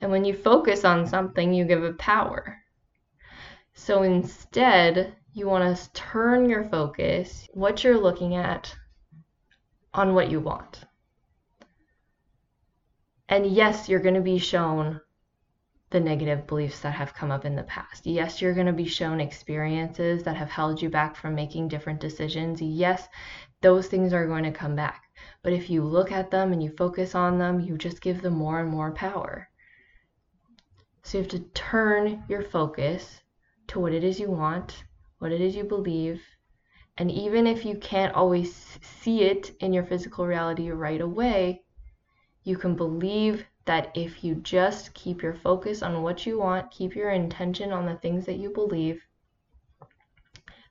And 0.01 0.11
when 0.11 0.25
you 0.25 0.33
focus 0.33 0.83
on 0.83 1.07
something, 1.07 1.53
you 1.53 1.63
give 1.65 1.83
it 1.83 1.97
power. 1.97 2.57
So 3.73 4.03
instead, 4.03 5.15
you 5.33 5.47
want 5.47 5.77
to 5.77 5.93
turn 5.93 6.49
your 6.49 6.65
focus, 6.65 7.47
what 7.53 7.83
you're 7.83 7.99
looking 7.99 8.35
at, 8.35 8.75
on 9.93 10.13
what 10.13 10.29
you 10.29 10.39
want. 10.39 10.83
And 13.29 13.47
yes, 13.47 13.87
you're 13.87 14.01
going 14.01 14.15
to 14.15 14.21
be 14.21 14.37
shown 14.37 14.99
the 15.93 15.99
negative 15.99 16.47
beliefs 16.47 16.79
that 16.79 16.95
have 16.95 17.13
come 17.13 17.31
up 17.31 17.45
in 17.45 17.55
the 17.55 17.63
past. 17.63 18.07
Yes, 18.07 18.41
you're 18.41 18.55
going 18.55 18.65
to 18.65 18.73
be 18.73 18.87
shown 18.87 19.21
experiences 19.21 20.23
that 20.23 20.35
have 20.35 20.49
held 20.49 20.81
you 20.81 20.89
back 20.89 21.15
from 21.15 21.35
making 21.35 21.67
different 21.67 21.99
decisions. 21.99 22.61
Yes, 22.61 23.07
those 23.61 23.87
things 23.87 24.11
are 24.11 24.25
going 24.25 24.43
to 24.43 24.51
come 24.51 24.75
back. 24.75 25.03
But 25.43 25.53
if 25.53 25.69
you 25.69 25.83
look 25.83 26.11
at 26.11 26.31
them 26.31 26.51
and 26.51 26.63
you 26.63 26.71
focus 26.71 27.13
on 27.13 27.37
them, 27.37 27.59
you 27.59 27.77
just 27.77 28.01
give 28.01 28.23
them 28.23 28.33
more 28.33 28.59
and 28.59 28.69
more 28.69 28.91
power. 28.91 29.47
So 31.03 31.19
you 31.19 31.23
have 31.23 31.31
to 31.31 31.39
turn 31.53 32.23
your 32.27 32.41
focus 32.41 33.21
to 33.67 33.79
what 33.79 33.93
it 33.93 34.03
is 34.03 34.19
you 34.19 34.31
want, 34.31 34.83
what 35.19 35.31
it 35.31 35.41
is 35.41 35.55
you 35.55 35.63
believe. 35.63 36.23
And 36.97 37.11
even 37.11 37.45
if 37.45 37.65
you 37.65 37.75
can't 37.75 38.15
always 38.15 38.79
see 38.81 39.21
it 39.21 39.55
in 39.59 39.73
your 39.73 39.83
physical 39.83 40.25
reality 40.25 40.71
right 40.71 41.01
away, 41.01 41.61
you 42.43 42.57
can 42.57 42.75
believe 42.75 43.45
that 43.65 43.91
if 43.95 44.23
you 44.23 44.35
just 44.35 44.93
keep 44.93 45.21
your 45.21 45.33
focus 45.33 45.81
on 45.81 46.01
what 46.03 46.25
you 46.25 46.39
want, 46.39 46.71
keep 46.71 46.95
your 46.95 47.11
intention 47.11 47.71
on 47.71 47.85
the 47.85 47.95
things 47.95 48.25
that 48.25 48.37
you 48.37 48.49
believe, 48.49 49.01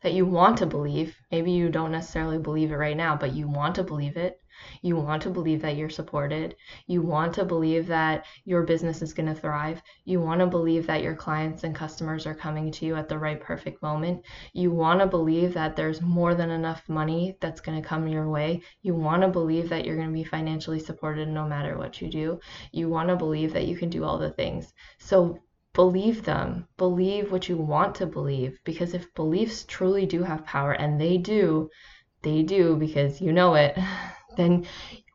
that 0.02 0.12
you 0.12 0.26
want 0.26 0.58
to 0.58 0.66
believe, 0.66 1.16
maybe 1.30 1.52
you 1.52 1.70
don't 1.70 1.92
necessarily 1.92 2.38
believe 2.38 2.70
it 2.72 2.76
right 2.76 2.96
now, 2.96 3.16
but 3.16 3.32
you 3.32 3.48
want 3.48 3.76
to 3.76 3.84
believe 3.84 4.16
it, 4.16 4.41
you 4.80 4.96
want 4.96 5.22
to 5.22 5.30
believe 5.30 5.62
that 5.62 5.76
you're 5.76 5.90
supported. 5.90 6.56
You 6.86 7.02
want 7.02 7.34
to 7.34 7.44
believe 7.44 7.86
that 7.88 8.26
your 8.44 8.62
business 8.62 9.02
is 9.02 9.12
going 9.12 9.28
to 9.32 9.40
thrive. 9.40 9.82
You 10.04 10.20
want 10.20 10.40
to 10.40 10.46
believe 10.46 10.86
that 10.86 11.02
your 11.02 11.14
clients 11.14 11.64
and 11.64 11.74
customers 11.74 12.26
are 12.26 12.34
coming 12.34 12.70
to 12.72 12.86
you 12.86 12.96
at 12.96 13.08
the 13.08 13.18
right 13.18 13.40
perfect 13.40 13.82
moment. 13.82 14.24
You 14.52 14.70
want 14.70 15.00
to 15.00 15.06
believe 15.06 15.54
that 15.54 15.76
there's 15.76 16.00
more 16.00 16.34
than 16.34 16.50
enough 16.50 16.88
money 16.88 17.36
that's 17.40 17.60
going 17.60 17.80
to 17.80 17.88
come 17.88 18.08
your 18.08 18.28
way. 18.28 18.62
You 18.82 18.94
want 18.94 19.22
to 19.22 19.28
believe 19.28 19.68
that 19.68 19.84
you're 19.84 19.96
going 19.96 20.08
to 20.08 20.14
be 20.14 20.24
financially 20.24 20.80
supported 20.80 21.28
no 21.28 21.46
matter 21.46 21.76
what 21.78 22.00
you 22.00 22.08
do. 22.08 22.40
You 22.72 22.88
want 22.88 23.08
to 23.08 23.16
believe 23.16 23.52
that 23.52 23.66
you 23.66 23.76
can 23.76 23.90
do 23.90 24.04
all 24.04 24.18
the 24.18 24.30
things. 24.30 24.72
So 24.98 25.38
believe 25.74 26.24
them. 26.24 26.68
Believe 26.76 27.32
what 27.32 27.48
you 27.48 27.56
want 27.56 27.94
to 27.96 28.06
believe 28.06 28.58
because 28.64 28.94
if 28.94 29.14
beliefs 29.14 29.64
truly 29.66 30.06
do 30.06 30.22
have 30.22 30.44
power, 30.44 30.72
and 30.72 31.00
they 31.00 31.16
do, 31.18 31.70
they 32.22 32.42
do 32.42 32.76
because 32.76 33.20
you 33.20 33.32
know 33.32 33.54
it. 33.54 33.76
then 34.36 34.66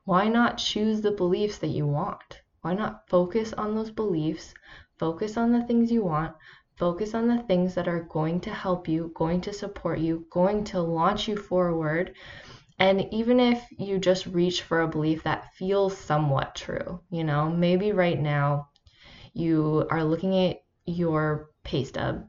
why 0.05 0.27
not 0.27 0.57
choose 0.57 1.01
the 1.01 1.11
beliefs 1.11 1.57
that 1.59 1.67
you 1.67 1.85
want? 1.85 2.41
Why 2.61 2.73
not 2.73 3.07
focus 3.09 3.53
on 3.53 3.75
those 3.75 3.91
beliefs? 3.91 4.53
Focus 4.97 5.37
on 5.37 5.51
the 5.51 5.63
things 5.63 5.91
you 5.91 6.03
want. 6.03 6.35
Focus 6.75 7.13
on 7.13 7.27
the 7.27 7.43
things 7.43 7.75
that 7.75 7.87
are 7.87 8.03
going 8.03 8.39
to 8.41 8.49
help 8.49 8.87
you, 8.87 9.11
going 9.15 9.41
to 9.41 9.53
support 9.53 9.99
you, 9.99 10.25
going 10.29 10.63
to 10.65 10.81
launch 10.81 11.27
you 11.27 11.35
forward. 11.35 12.15
And 12.79 13.11
even 13.11 13.39
if 13.39 13.65
you 13.71 13.97
just 13.97 14.27
reach 14.27 14.61
for 14.61 14.81
a 14.81 14.87
belief 14.87 15.23
that 15.23 15.53
feels 15.55 15.97
somewhat 15.97 16.55
true, 16.55 17.01
you 17.09 17.23
know, 17.23 17.49
maybe 17.49 17.91
right 17.91 18.19
now 18.19 18.69
you 19.33 19.87
are 19.89 20.03
looking 20.03 20.37
at 20.37 20.57
your 20.85 21.49
pay 21.63 21.83
stub 21.83 22.27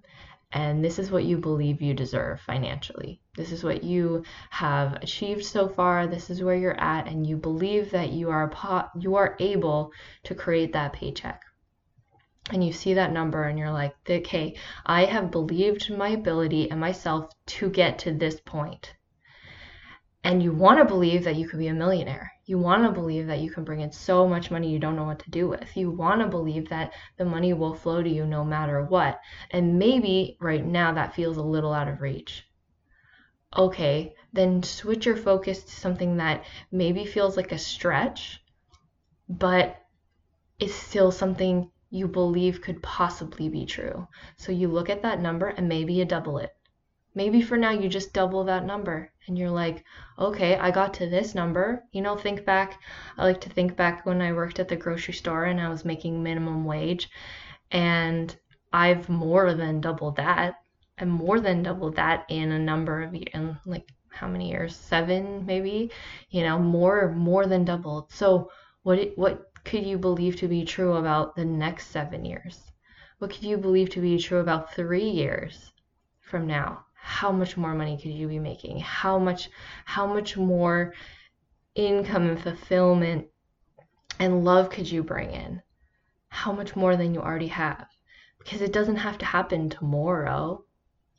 and 0.52 0.82
this 0.82 0.98
is 0.98 1.10
what 1.10 1.24
you 1.24 1.36
believe 1.36 1.82
you 1.82 1.92
deserve 1.92 2.40
financially. 2.40 3.20
This 3.36 3.52
is 3.52 3.62
what 3.62 3.84
you 3.84 4.24
have 4.48 4.94
achieved 4.94 5.44
so 5.44 5.68
far. 5.68 6.06
This 6.06 6.30
is 6.30 6.42
where 6.42 6.56
you're 6.56 6.80
at, 6.80 7.06
and 7.06 7.26
you 7.26 7.36
believe 7.36 7.90
that 7.90 8.10
you 8.10 8.30
are 8.30 8.48
po- 8.48 8.88
you 8.98 9.16
are 9.16 9.36
able 9.40 9.92
to 10.24 10.34
create 10.34 10.72
that 10.72 10.94
paycheck. 10.94 11.42
And 12.50 12.64
you 12.64 12.72
see 12.72 12.94
that 12.94 13.12
number, 13.12 13.44
and 13.44 13.58
you're 13.58 13.70
like, 13.70 13.94
okay, 14.08 14.56
I 14.86 15.04
have 15.04 15.30
believed 15.30 15.90
my 15.90 16.08
ability 16.08 16.70
and 16.70 16.80
myself 16.80 17.30
to 17.58 17.68
get 17.68 17.98
to 18.00 18.12
this 18.12 18.40
point. 18.40 18.94
And 20.24 20.42
you 20.42 20.52
want 20.52 20.78
to 20.78 20.86
believe 20.86 21.24
that 21.24 21.36
you 21.36 21.46
could 21.46 21.58
be 21.58 21.68
a 21.68 21.74
millionaire. 21.74 22.32
You 22.48 22.56
want 22.56 22.84
to 22.84 22.90
believe 22.90 23.26
that 23.26 23.40
you 23.40 23.50
can 23.50 23.64
bring 23.64 23.80
in 23.80 23.92
so 23.92 24.26
much 24.26 24.50
money 24.50 24.70
you 24.70 24.78
don't 24.78 24.96
know 24.96 25.04
what 25.04 25.18
to 25.18 25.30
do 25.30 25.48
with. 25.48 25.76
You 25.76 25.90
want 25.90 26.22
to 26.22 26.28
believe 26.28 26.70
that 26.70 26.94
the 27.18 27.26
money 27.26 27.52
will 27.52 27.74
flow 27.74 28.02
to 28.02 28.08
you 28.08 28.24
no 28.24 28.42
matter 28.42 28.82
what. 28.82 29.20
And 29.50 29.78
maybe 29.78 30.38
right 30.40 30.64
now 30.64 30.94
that 30.94 31.14
feels 31.14 31.36
a 31.36 31.42
little 31.42 31.74
out 31.74 31.88
of 31.88 32.00
reach. 32.00 32.48
Okay, 33.54 34.14
then 34.32 34.62
switch 34.62 35.04
your 35.04 35.18
focus 35.18 35.62
to 35.62 35.72
something 35.72 36.16
that 36.16 36.42
maybe 36.72 37.04
feels 37.04 37.36
like 37.36 37.52
a 37.52 37.58
stretch, 37.58 38.42
but 39.28 39.76
is 40.58 40.74
still 40.74 41.12
something 41.12 41.70
you 41.90 42.08
believe 42.08 42.62
could 42.62 42.82
possibly 42.82 43.50
be 43.50 43.66
true. 43.66 44.08
So 44.38 44.52
you 44.52 44.68
look 44.68 44.88
at 44.88 45.02
that 45.02 45.20
number 45.20 45.48
and 45.48 45.68
maybe 45.68 45.92
you 45.92 46.06
double 46.06 46.38
it. 46.38 46.56
Maybe 47.14 47.42
for 47.42 47.58
now 47.58 47.72
you 47.72 47.90
just 47.90 48.14
double 48.14 48.44
that 48.44 48.64
number 48.64 49.12
and 49.28 49.38
you're 49.38 49.50
like, 49.50 49.84
okay, 50.18 50.56
I 50.56 50.70
got 50.70 50.94
to 50.94 51.06
this 51.08 51.34
number. 51.34 51.84
You 51.92 52.02
know, 52.02 52.16
think 52.16 52.44
back. 52.44 52.80
I 53.16 53.24
like 53.24 53.40
to 53.42 53.50
think 53.50 53.76
back 53.76 54.04
when 54.06 54.20
I 54.22 54.32
worked 54.32 54.58
at 54.58 54.68
the 54.68 54.76
grocery 54.76 55.14
store 55.14 55.44
and 55.44 55.60
I 55.60 55.68
was 55.68 55.84
making 55.84 56.22
minimum 56.22 56.64
wage 56.64 57.08
and 57.70 58.34
I've 58.72 59.08
more 59.08 59.54
than 59.54 59.80
doubled 59.80 60.16
that. 60.16 60.56
and 60.98 61.10
more 61.10 61.40
than 61.40 61.62
doubled 61.62 61.96
that 61.96 62.24
in 62.28 62.52
a 62.52 62.58
number 62.58 63.02
of 63.02 63.14
years, 63.14 63.28
in 63.34 63.56
like 63.66 63.88
how 64.10 64.28
many 64.28 64.50
years? 64.50 64.74
Seven, 64.76 65.46
maybe. 65.46 65.90
You 66.30 66.42
know, 66.42 66.58
more 66.58 67.12
more 67.12 67.46
than 67.46 67.64
doubled. 67.64 68.12
So 68.12 68.50
what 68.82 69.12
what 69.16 69.50
could 69.64 69.86
you 69.86 69.98
believe 69.98 70.36
to 70.36 70.48
be 70.48 70.64
true 70.64 70.94
about 70.94 71.36
the 71.36 71.44
next 71.44 71.88
seven 71.88 72.24
years? 72.24 72.72
What 73.18 73.30
could 73.30 73.44
you 73.44 73.58
believe 73.58 73.90
to 73.90 74.00
be 74.00 74.18
true 74.18 74.38
about 74.40 74.74
three 74.74 75.08
years 75.08 75.72
from 76.20 76.46
now? 76.46 76.84
How 77.00 77.30
much 77.32 77.56
more 77.56 77.74
money 77.74 77.96
could 77.96 78.10
you 78.10 78.28
be 78.28 78.38
making? 78.38 78.80
How 78.80 79.18
much 79.18 79.50
how 79.84 80.06
much 80.06 80.36
more 80.36 80.94
income 81.74 82.28
and 82.28 82.40
fulfillment 82.40 83.28
and 84.18 84.44
love 84.44 84.70
could 84.70 84.90
you 84.90 85.02
bring 85.02 85.30
in? 85.30 85.62
How 86.28 86.52
much 86.52 86.74
more 86.76 86.96
than 86.96 87.14
you 87.14 87.20
already 87.20 87.48
have? 87.48 87.86
Because 88.38 88.60
it 88.60 88.72
doesn't 88.72 88.96
have 88.96 89.18
to 89.18 89.24
happen 89.24 89.70
tomorrow. 89.70 90.64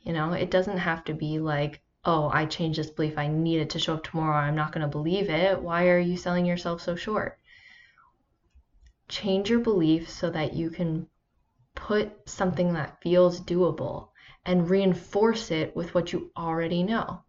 You 0.01 0.13
know, 0.13 0.33
it 0.33 0.51
doesn't 0.51 0.77
have 0.77 1.03
to 1.05 1.13
be 1.13 1.39
like, 1.39 1.81
oh, 2.05 2.29
I 2.33 2.45
changed 2.45 2.79
this 2.79 2.91
belief. 2.91 3.17
I 3.17 3.27
need 3.27 3.59
it 3.59 3.69
to 3.71 3.79
show 3.79 3.95
up 3.95 4.03
tomorrow. 4.03 4.37
I'm 4.37 4.55
not 4.55 4.71
going 4.71 4.81
to 4.81 4.87
believe 4.87 5.29
it. 5.29 5.61
Why 5.61 5.87
are 5.87 5.99
you 5.99 6.17
selling 6.17 6.45
yourself 6.45 6.81
so 6.81 6.95
short? 6.95 7.39
Change 9.07 9.49
your 9.49 9.59
belief 9.59 10.09
so 10.09 10.29
that 10.29 10.53
you 10.53 10.69
can 10.69 11.07
put 11.75 12.29
something 12.29 12.73
that 12.73 13.01
feels 13.01 13.41
doable 13.41 14.09
and 14.49 14.67
reinforce 14.67 15.51
it 15.51 15.75
with 15.75 15.93
what 15.93 16.11
you 16.11 16.31
already 16.35 16.81
know. 16.81 17.21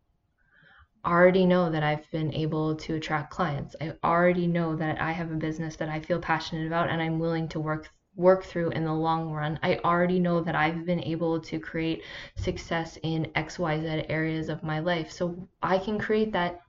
I 1.04 1.10
Already 1.10 1.44
know 1.44 1.68
that 1.70 1.82
I've 1.82 2.10
been 2.10 2.32
able 2.32 2.74
to 2.76 2.94
attract 2.94 3.30
clients. 3.30 3.76
I 3.78 3.92
already 4.02 4.46
know 4.46 4.74
that 4.76 4.98
I 5.02 5.12
have 5.12 5.30
a 5.30 5.36
business 5.36 5.76
that 5.76 5.90
I 5.90 6.00
feel 6.00 6.18
passionate 6.18 6.66
about 6.66 6.88
and 6.88 7.02
I'm 7.02 7.18
willing 7.18 7.46
to 7.48 7.60
work 7.60 7.90
work 8.16 8.44
through 8.44 8.70
in 8.70 8.86
the 8.86 8.94
long 8.94 9.32
run. 9.32 9.58
I 9.62 9.80
already 9.84 10.18
know 10.18 10.40
that 10.40 10.54
I've 10.54 10.86
been 10.86 11.04
able 11.04 11.40
to 11.40 11.60
create 11.60 12.02
success 12.36 12.98
in 13.02 13.30
XYZ 13.36 14.06
areas 14.08 14.48
of 14.48 14.62
my 14.62 14.78
life. 14.78 15.12
So 15.12 15.46
I 15.62 15.76
can 15.78 15.98
create 15.98 16.32
that 16.32 16.62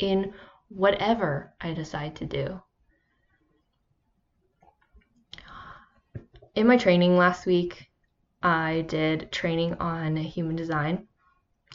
in 0.00 0.34
whatever 0.68 1.54
I 1.60 1.72
decide 1.72 2.16
to 2.16 2.26
do. 2.26 2.60
In 6.56 6.66
my 6.66 6.76
training 6.76 7.16
last 7.16 7.46
week, 7.46 7.88
I 8.44 8.84
did 8.88 9.32
training 9.32 9.74
on 9.80 10.16
human 10.16 10.54
design, 10.54 11.08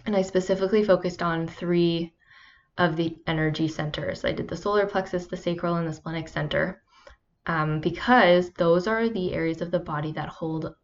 and 0.05 0.15
I 0.15 0.21
specifically 0.21 0.83
focused 0.83 1.23
on 1.23 1.47
three 1.47 2.13
of 2.77 2.95
the 2.95 3.17
energy 3.25 3.67
centers. 3.67 4.23
I 4.23 4.31
did 4.31 4.47
the 4.47 4.55
solar 4.55 4.85
plexus, 4.85 5.25
the 5.25 5.35
sacral, 5.35 5.75
and 5.75 5.88
the 5.88 5.93
splenic 5.93 6.27
center 6.27 6.81
um, 7.47 7.81
because 7.81 8.51
those 8.51 8.85
are 8.85 9.09
the 9.09 9.33
areas 9.33 9.61
of 9.61 9.71
the 9.71 9.79
body 9.79 10.11
that 10.11 10.29
hold 10.29 10.75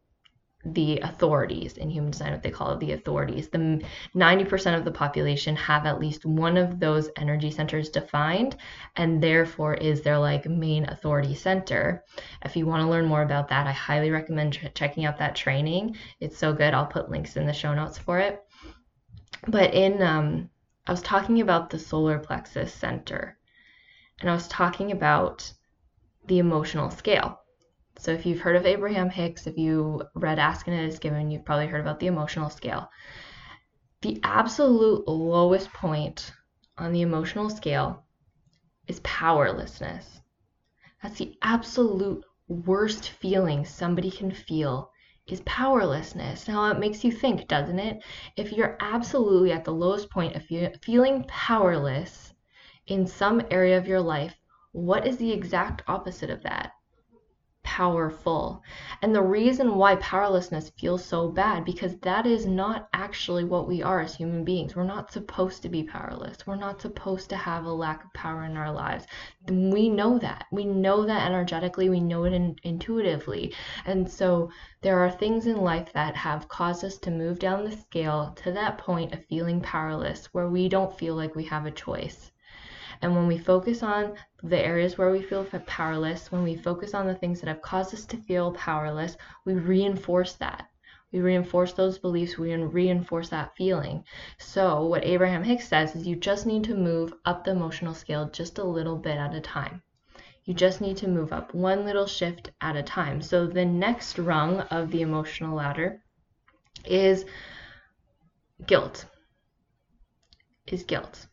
the 0.65 0.99
authorities 0.99 1.77
in 1.77 1.89
human 1.89 2.09
design, 2.11 2.31
what 2.31 2.41
they 2.41 2.49
call 2.49 2.71
it, 2.71 2.79
the 2.79 2.93
authorities. 2.93 3.49
The 3.49 3.83
90% 4.15 4.75
of 4.75 4.83
the 4.83 4.91
population 4.91 5.55
have 5.55 5.85
at 5.85 5.99
least 5.99 6.25
one 6.25 6.57
of 6.57 6.79
those 6.79 7.09
energy 7.17 7.51
centers 7.51 7.89
defined, 7.89 8.55
and 8.95 9.21
therefore 9.21 9.75
is 9.75 10.01
their 10.01 10.17
like 10.17 10.47
main 10.47 10.89
authority 10.89 11.35
center. 11.35 12.03
If 12.43 12.55
you 12.55 12.65
want 12.65 12.81
to 12.81 12.89
learn 12.89 13.05
more 13.05 13.21
about 13.21 13.47
that, 13.49 13.67
I 13.67 13.71
highly 13.71 14.09
recommend 14.09 14.53
ch- 14.53 14.73
checking 14.73 15.05
out 15.05 15.19
that 15.19 15.35
training. 15.35 15.97
It's 16.19 16.37
so 16.37 16.51
good. 16.51 16.73
I'll 16.73 16.87
put 16.87 17.11
links 17.11 17.37
in 17.37 17.45
the 17.45 17.53
show 17.53 17.73
notes 17.73 17.99
for 17.99 18.17
it. 18.19 18.43
But 19.47 19.73
in 19.75 20.01
um, 20.01 20.49
I 20.87 20.91
was 20.91 21.01
talking 21.03 21.41
about 21.41 21.69
the 21.69 21.77
solar 21.77 22.17
plexus 22.17 22.73
center, 22.73 23.37
and 24.19 24.29
I 24.29 24.33
was 24.33 24.47
talking 24.47 24.91
about 24.91 25.53
the 26.25 26.39
emotional 26.39 26.89
scale. 26.89 27.39
So 27.97 28.11
if 28.11 28.25
you've 28.25 28.41
heard 28.41 28.55
of 28.55 28.65
Abraham 28.65 29.09
Hicks, 29.09 29.47
if 29.47 29.57
you 29.57 30.03
read 30.15 30.37
Ask 30.37 30.67
and 30.67 30.75
It 30.75 30.85
Is 30.85 30.99
Given, 30.99 31.31
you've 31.31 31.45
probably 31.45 31.67
heard 31.67 31.81
about 31.81 31.99
the 31.99 32.07
emotional 32.07 32.49
scale. 32.49 32.89
The 34.01 34.19
absolute 34.23 35.07
lowest 35.07 35.71
point 35.73 36.31
on 36.77 36.91
the 36.91 37.01
emotional 37.01 37.49
scale 37.49 38.03
is 38.87 38.99
powerlessness. 38.99 40.21
That's 41.01 41.17
the 41.17 41.37
absolute 41.41 42.23
worst 42.47 43.09
feeling 43.09 43.65
somebody 43.65 44.11
can 44.11 44.29
feel 44.29 44.91
is 45.25 45.41
powerlessness. 45.45 46.47
Now 46.47 46.69
it 46.69 46.77
makes 46.77 47.03
you 47.03 47.11
think, 47.11 47.47
doesn't 47.47 47.79
it? 47.79 48.03
If 48.35 48.51
you're 48.51 48.77
absolutely 48.79 49.51
at 49.51 49.65
the 49.65 49.73
lowest 49.73 50.11
point 50.11 50.35
of 50.35 50.45
feeling 50.83 51.25
powerless 51.27 52.33
in 52.85 53.07
some 53.07 53.41
area 53.49 53.77
of 53.77 53.87
your 53.87 54.01
life, 54.01 54.35
what 54.73 55.07
is 55.07 55.17
the 55.17 55.31
exact 55.31 55.81
opposite 55.87 56.29
of 56.29 56.43
that? 56.43 56.73
Powerful. 57.65 58.63
And 59.01 59.13
the 59.13 59.23
reason 59.23 59.75
why 59.75 59.95
powerlessness 59.95 60.69
feels 60.77 61.03
so 61.03 61.29
bad 61.29 61.65
because 61.65 61.97
that 61.97 62.25
is 62.25 62.45
not 62.45 62.87
actually 62.93 63.43
what 63.43 63.67
we 63.67 63.81
are 63.81 63.99
as 63.99 64.15
human 64.15 64.45
beings. 64.45 64.75
We're 64.75 64.83
not 64.83 65.11
supposed 65.11 65.63
to 65.63 65.69
be 65.69 65.83
powerless. 65.83 66.45
We're 66.45 66.55
not 66.55 66.79
supposed 66.79 67.27
to 67.31 67.35
have 67.35 67.65
a 67.65 67.73
lack 67.73 68.05
of 68.05 68.13
power 68.13 68.45
in 68.45 68.55
our 68.55 68.71
lives. 68.71 69.07
We 69.49 69.89
know 69.89 70.19
that. 70.19 70.45
We 70.51 70.63
know 70.63 71.05
that 71.05 71.25
energetically, 71.25 71.89
we 71.89 71.99
know 71.99 72.23
it 72.25 72.33
in, 72.33 72.55
intuitively. 72.63 73.53
And 73.85 74.09
so 74.09 74.51
there 74.81 74.99
are 74.99 75.11
things 75.11 75.47
in 75.47 75.57
life 75.57 75.91
that 75.93 76.15
have 76.15 76.47
caused 76.47 76.85
us 76.85 76.99
to 76.99 77.11
move 77.11 77.39
down 77.39 77.65
the 77.65 77.75
scale 77.75 78.31
to 78.43 78.51
that 78.51 78.77
point 78.77 79.13
of 79.13 79.25
feeling 79.25 79.59
powerless 79.59 80.27
where 80.33 80.47
we 80.47 80.69
don't 80.69 80.97
feel 80.97 81.15
like 81.15 81.35
we 81.35 81.45
have 81.45 81.65
a 81.65 81.71
choice. 81.71 82.31
And 83.01 83.15
when 83.15 83.27
we 83.27 83.37
focus 83.37 83.83
on 83.83 84.15
the 84.43 84.59
areas 84.59 84.97
where 84.97 85.11
we 85.11 85.21
feel 85.21 85.45
powerless, 85.65 86.31
when 86.31 86.43
we 86.43 86.55
focus 86.55 86.93
on 86.93 87.07
the 87.07 87.15
things 87.15 87.41
that 87.41 87.47
have 87.47 87.61
caused 87.61 87.93
us 87.93 88.05
to 88.05 88.17
feel 88.17 88.51
powerless, 88.53 89.17
we 89.45 89.53
reinforce 89.53 90.33
that. 90.33 90.67
We 91.11 91.21
reinforce 91.21 91.71
those 91.71 91.97
beliefs, 91.97 92.37
we 92.37 92.53
reinforce 92.55 93.29
that 93.29 93.55
feeling. 93.55 94.03
So, 94.37 94.85
what 94.85 95.05
Abraham 95.05 95.43
Hicks 95.43 95.67
says 95.67 95.95
is 95.95 96.05
you 96.05 96.15
just 96.15 96.45
need 96.45 96.63
to 96.65 96.75
move 96.75 97.13
up 97.25 97.43
the 97.43 97.51
emotional 97.51 97.93
scale 97.93 98.27
just 98.29 98.57
a 98.57 98.63
little 98.63 98.97
bit 98.97 99.17
at 99.17 99.33
a 99.33 99.39
time. 99.39 99.81
You 100.43 100.53
just 100.53 100.81
need 100.81 100.97
to 100.97 101.07
move 101.07 101.31
up 101.31 101.53
one 101.53 101.85
little 101.85 102.05
shift 102.05 102.51
at 102.59 102.75
a 102.75 102.83
time. 102.83 103.21
So, 103.21 103.47
the 103.47 103.65
next 103.65 104.19
rung 104.19 104.59
of 104.61 104.91
the 104.91 105.01
emotional 105.01 105.55
ladder 105.55 106.03
is 106.83 107.25
guilt. 108.65 109.05
Is 110.67 110.83
guilt. 110.83 111.27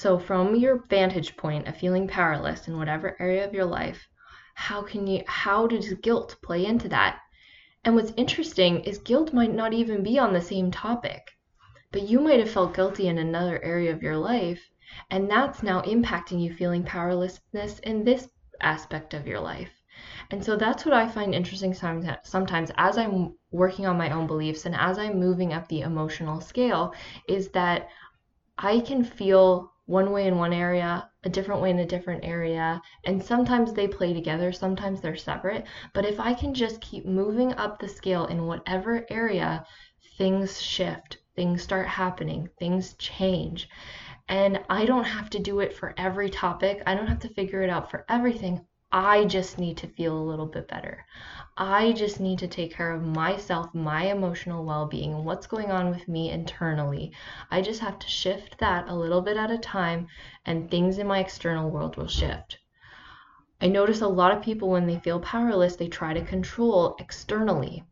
So, 0.00 0.16
from 0.16 0.54
your 0.54 0.84
vantage 0.88 1.36
point 1.36 1.66
of 1.66 1.76
feeling 1.76 2.06
powerless 2.06 2.68
in 2.68 2.78
whatever 2.78 3.16
area 3.18 3.44
of 3.44 3.52
your 3.52 3.64
life, 3.64 4.08
how 4.54 4.80
can 4.80 5.08
you 5.08 5.24
how 5.26 5.66
does 5.66 5.92
guilt 5.94 6.36
play 6.40 6.64
into 6.64 6.88
that? 6.90 7.18
And 7.84 7.96
what's 7.96 8.12
interesting 8.16 8.78
is 8.84 8.98
guilt 8.98 9.32
might 9.32 9.52
not 9.52 9.72
even 9.72 10.04
be 10.04 10.16
on 10.16 10.32
the 10.32 10.40
same 10.40 10.70
topic, 10.70 11.32
but 11.90 12.02
you 12.02 12.20
might 12.20 12.38
have 12.38 12.48
felt 12.48 12.76
guilty 12.76 13.08
in 13.08 13.18
another 13.18 13.60
area 13.60 13.92
of 13.92 14.00
your 14.00 14.16
life, 14.16 14.70
and 15.10 15.28
that's 15.28 15.64
now 15.64 15.82
impacting 15.82 16.40
you 16.40 16.54
feeling 16.54 16.84
powerlessness 16.84 17.80
in 17.80 18.04
this 18.04 18.28
aspect 18.60 19.14
of 19.14 19.26
your 19.26 19.40
life. 19.40 19.82
And 20.30 20.44
so 20.44 20.54
that's 20.54 20.84
what 20.84 20.94
I 20.94 21.08
find 21.08 21.34
interesting 21.34 21.74
sometimes 21.74 22.70
as 22.76 22.96
I'm 22.96 23.34
working 23.50 23.84
on 23.84 23.98
my 23.98 24.10
own 24.10 24.28
beliefs 24.28 24.64
and 24.64 24.76
as 24.76 24.96
I'm 24.96 25.18
moving 25.18 25.52
up 25.52 25.66
the 25.66 25.80
emotional 25.80 26.40
scale 26.40 26.94
is 27.26 27.48
that 27.48 27.88
I 28.56 28.78
can 28.78 29.02
feel 29.02 29.72
one 29.88 30.12
way 30.12 30.26
in 30.26 30.36
one 30.36 30.52
area, 30.52 31.10
a 31.24 31.30
different 31.30 31.62
way 31.62 31.70
in 31.70 31.78
a 31.78 31.86
different 31.86 32.22
area, 32.22 32.78
and 33.06 33.24
sometimes 33.24 33.72
they 33.72 33.88
play 33.88 34.12
together, 34.12 34.52
sometimes 34.52 35.00
they're 35.00 35.16
separate. 35.16 35.64
But 35.94 36.04
if 36.04 36.20
I 36.20 36.34
can 36.34 36.52
just 36.52 36.82
keep 36.82 37.06
moving 37.06 37.54
up 37.54 37.78
the 37.78 37.88
scale 37.88 38.26
in 38.26 38.46
whatever 38.46 39.06
area, 39.08 39.64
things 40.18 40.60
shift, 40.60 41.16
things 41.34 41.62
start 41.62 41.86
happening, 41.86 42.50
things 42.58 42.96
change. 42.98 43.66
And 44.28 44.60
I 44.68 44.84
don't 44.84 45.04
have 45.04 45.30
to 45.30 45.38
do 45.38 45.60
it 45.60 45.72
for 45.72 45.94
every 45.96 46.28
topic, 46.28 46.82
I 46.86 46.94
don't 46.94 47.06
have 47.06 47.20
to 47.20 47.30
figure 47.30 47.62
it 47.62 47.70
out 47.70 47.90
for 47.90 48.04
everything. 48.10 48.66
I 48.90 49.26
just 49.26 49.58
need 49.58 49.76
to 49.78 49.86
feel 49.86 50.16
a 50.16 50.28
little 50.30 50.46
bit 50.46 50.66
better. 50.66 51.04
I 51.58 51.92
just 51.92 52.20
need 52.20 52.38
to 52.38 52.48
take 52.48 52.74
care 52.74 52.92
of 52.92 53.02
myself, 53.02 53.74
my 53.74 54.04
emotional 54.04 54.64
well 54.64 54.86
being, 54.86 55.24
what's 55.24 55.46
going 55.46 55.70
on 55.70 55.90
with 55.90 56.08
me 56.08 56.30
internally. 56.30 57.12
I 57.50 57.60
just 57.60 57.80
have 57.80 57.98
to 57.98 58.08
shift 58.08 58.56
that 58.58 58.88
a 58.88 58.94
little 58.94 59.20
bit 59.20 59.36
at 59.36 59.50
a 59.50 59.58
time, 59.58 60.06
and 60.46 60.70
things 60.70 60.96
in 60.96 61.06
my 61.06 61.18
external 61.18 61.70
world 61.70 61.96
will 61.96 62.08
shift. 62.08 62.58
I 63.60 63.66
notice 63.66 64.00
a 64.00 64.08
lot 64.08 64.34
of 64.34 64.42
people, 64.42 64.70
when 64.70 64.86
they 64.86 65.00
feel 65.00 65.20
powerless, 65.20 65.76
they 65.76 65.88
try 65.88 66.14
to 66.14 66.24
control 66.24 66.96
externally. 66.98 67.84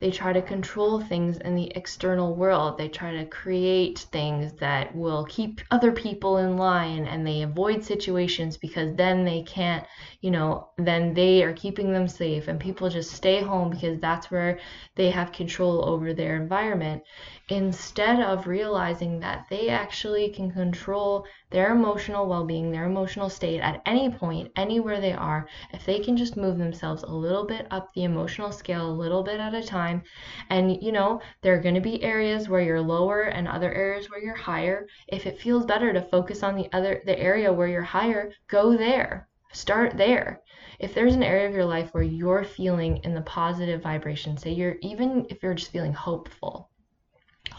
They 0.00 0.10
try 0.10 0.32
to 0.32 0.40
control 0.40 0.98
things 0.98 1.36
in 1.36 1.54
the 1.54 1.70
external 1.76 2.34
world. 2.34 2.78
They 2.78 2.88
try 2.88 3.12
to 3.12 3.26
create 3.26 3.98
things 3.98 4.54
that 4.54 4.96
will 4.96 5.26
keep 5.26 5.60
other 5.70 5.92
people 5.92 6.38
in 6.38 6.56
line 6.56 7.06
and 7.06 7.26
they 7.26 7.42
avoid 7.42 7.84
situations 7.84 8.56
because 8.56 8.94
then 8.94 9.26
they 9.26 9.42
can't, 9.42 9.86
you 10.22 10.30
know, 10.30 10.70
then 10.78 11.12
they 11.12 11.42
are 11.42 11.52
keeping 11.52 11.92
them 11.92 12.08
safe 12.08 12.48
and 12.48 12.58
people 12.58 12.88
just 12.88 13.10
stay 13.10 13.42
home 13.42 13.68
because 13.68 14.00
that's 14.00 14.30
where 14.30 14.58
they 14.94 15.10
have 15.10 15.32
control 15.32 15.84
over 15.86 16.14
their 16.14 16.34
environment 16.36 17.02
instead 17.50 18.20
of 18.20 18.46
realizing 18.46 19.20
that 19.20 19.46
they 19.50 19.68
actually 19.68 20.30
can 20.30 20.50
control 20.50 21.26
their 21.50 21.72
emotional 21.72 22.28
well 22.28 22.44
being, 22.44 22.70
their 22.70 22.84
emotional 22.84 23.28
state 23.28 23.60
at 23.60 23.82
any 23.84 24.08
point, 24.08 24.52
anywhere 24.56 25.00
they 25.00 25.12
are, 25.12 25.48
if 25.72 25.84
they 25.84 25.98
can 25.98 26.16
just 26.16 26.36
move 26.36 26.58
themselves 26.58 27.02
a 27.02 27.12
little 27.12 27.44
bit 27.44 27.66
up 27.70 27.92
the 27.92 28.04
emotional 28.04 28.52
scale, 28.52 28.88
a 28.88 28.92
little 28.92 29.22
bit 29.22 29.40
at 29.40 29.54
a 29.54 29.62
time. 29.62 30.02
And, 30.48 30.80
you 30.82 30.92
know, 30.92 31.20
there 31.42 31.54
are 31.54 31.60
going 31.60 31.74
to 31.74 31.80
be 31.80 32.02
areas 32.02 32.48
where 32.48 32.60
you're 32.60 32.80
lower 32.80 33.22
and 33.22 33.48
other 33.48 33.74
areas 33.74 34.08
where 34.08 34.22
you're 34.22 34.34
higher. 34.34 34.86
If 35.08 35.26
it 35.26 35.40
feels 35.40 35.66
better 35.66 35.92
to 35.92 36.02
focus 36.02 36.42
on 36.42 36.54
the 36.54 36.68
other, 36.72 37.02
the 37.04 37.18
area 37.18 37.52
where 37.52 37.68
you're 37.68 37.82
higher, 37.82 38.32
go 38.48 38.76
there. 38.76 39.28
Start 39.52 39.96
there. 39.96 40.42
If 40.78 40.94
there's 40.94 41.14
an 41.14 41.24
area 41.24 41.48
of 41.48 41.54
your 41.54 41.64
life 41.64 41.92
where 41.92 42.04
you're 42.04 42.44
feeling 42.44 42.98
in 42.98 43.12
the 43.12 43.20
positive 43.22 43.82
vibration, 43.82 44.38
say 44.38 44.52
you're 44.52 44.76
even 44.80 45.26
if 45.28 45.42
you're 45.42 45.54
just 45.54 45.72
feeling 45.72 45.92
hopeful, 45.92 46.69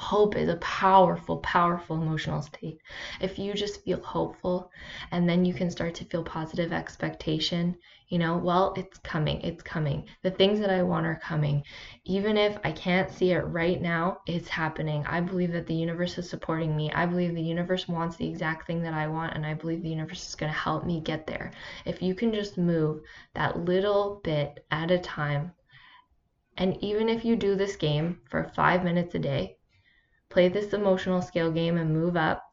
Hope 0.01 0.35
is 0.35 0.49
a 0.49 0.55
powerful, 0.55 1.37
powerful 1.37 2.01
emotional 2.01 2.41
state. 2.41 2.79
If 3.21 3.37
you 3.37 3.53
just 3.53 3.83
feel 3.83 4.01
hopeful 4.01 4.71
and 5.11 5.29
then 5.29 5.45
you 5.45 5.53
can 5.53 5.69
start 5.69 5.93
to 5.95 6.05
feel 6.05 6.23
positive 6.23 6.73
expectation, 6.73 7.77
you 8.07 8.17
know, 8.17 8.35
well, 8.35 8.73
it's 8.75 8.97
coming, 8.97 9.39
it's 9.41 9.61
coming. 9.61 10.07
The 10.23 10.31
things 10.31 10.59
that 10.59 10.71
I 10.71 10.81
want 10.81 11.05
are 11.05 11.21
coming. 11.23 11.63
Even 12.03 12.35
if 12.35 12.57
I 12.63 12.71
can't 12.71 13.11
see 13.11 13.31
it 13.31 13.41
right 13.41 13.79
now, 13.79 14.21
it's 14.25 14.49
happening. 14.49 15.05
I 15.05 15.21
believe 15.21 15.51
that 15.51 15.67
the 15.67 15.75
universe 15.75 16.17
is 16.17 16.27
supporting 16.27 16.75
me. 16.75 16.91
I 16.91 17.05
believe 17.05 17.35
the 17.35 17.41
universe 17.41 17.87
wants 17.87 18.17
the 18.17 18.27
exact 18.27 18.65
thing 18.65 18.81
that 18.81 18.95
I 18.95 19.07
want, 19.07 19.35
and 19.35 19.45
I 19.45 19.53
believe 19.53 19.83
the 19.83 19.89
universe 19.89 20.27
is 20.27 20.35
going 20.35 20.51
to 20.51 20.57
help 20.57 20.83
me 20.83 20.99
get 20.99 21.27
there. 21.27 21.51
If 21.85 22.01
you 22.01 22.15
can 22.15 22.33
just 22.33 22.57
move 22.57 23.01
that 23.35 23.65
little 23.65 24.19
bit 24.23 24.65
at 24.71 24.89
a 24.89 24.97
time, 24.97 25.51
and 26.57 26.75
even 26.83 27.07
if 27.07 27.23
you 27.23 27.35
do 27.35 27.55
this 27.55 27.75
game 27.75 28.19
for 28.31 28.51
five 28.55 28.83
minutes 28.83 29.13
a 29.13 29.19
day, 29.19 29.57
play 30.31 30.47
this 30.47 30.73
emotional 30.73 31.21
scale 31.21 31.51
game 31.51 31.77
and 31.77 31.93
move 31.93 32.17
up. 32.17 32.43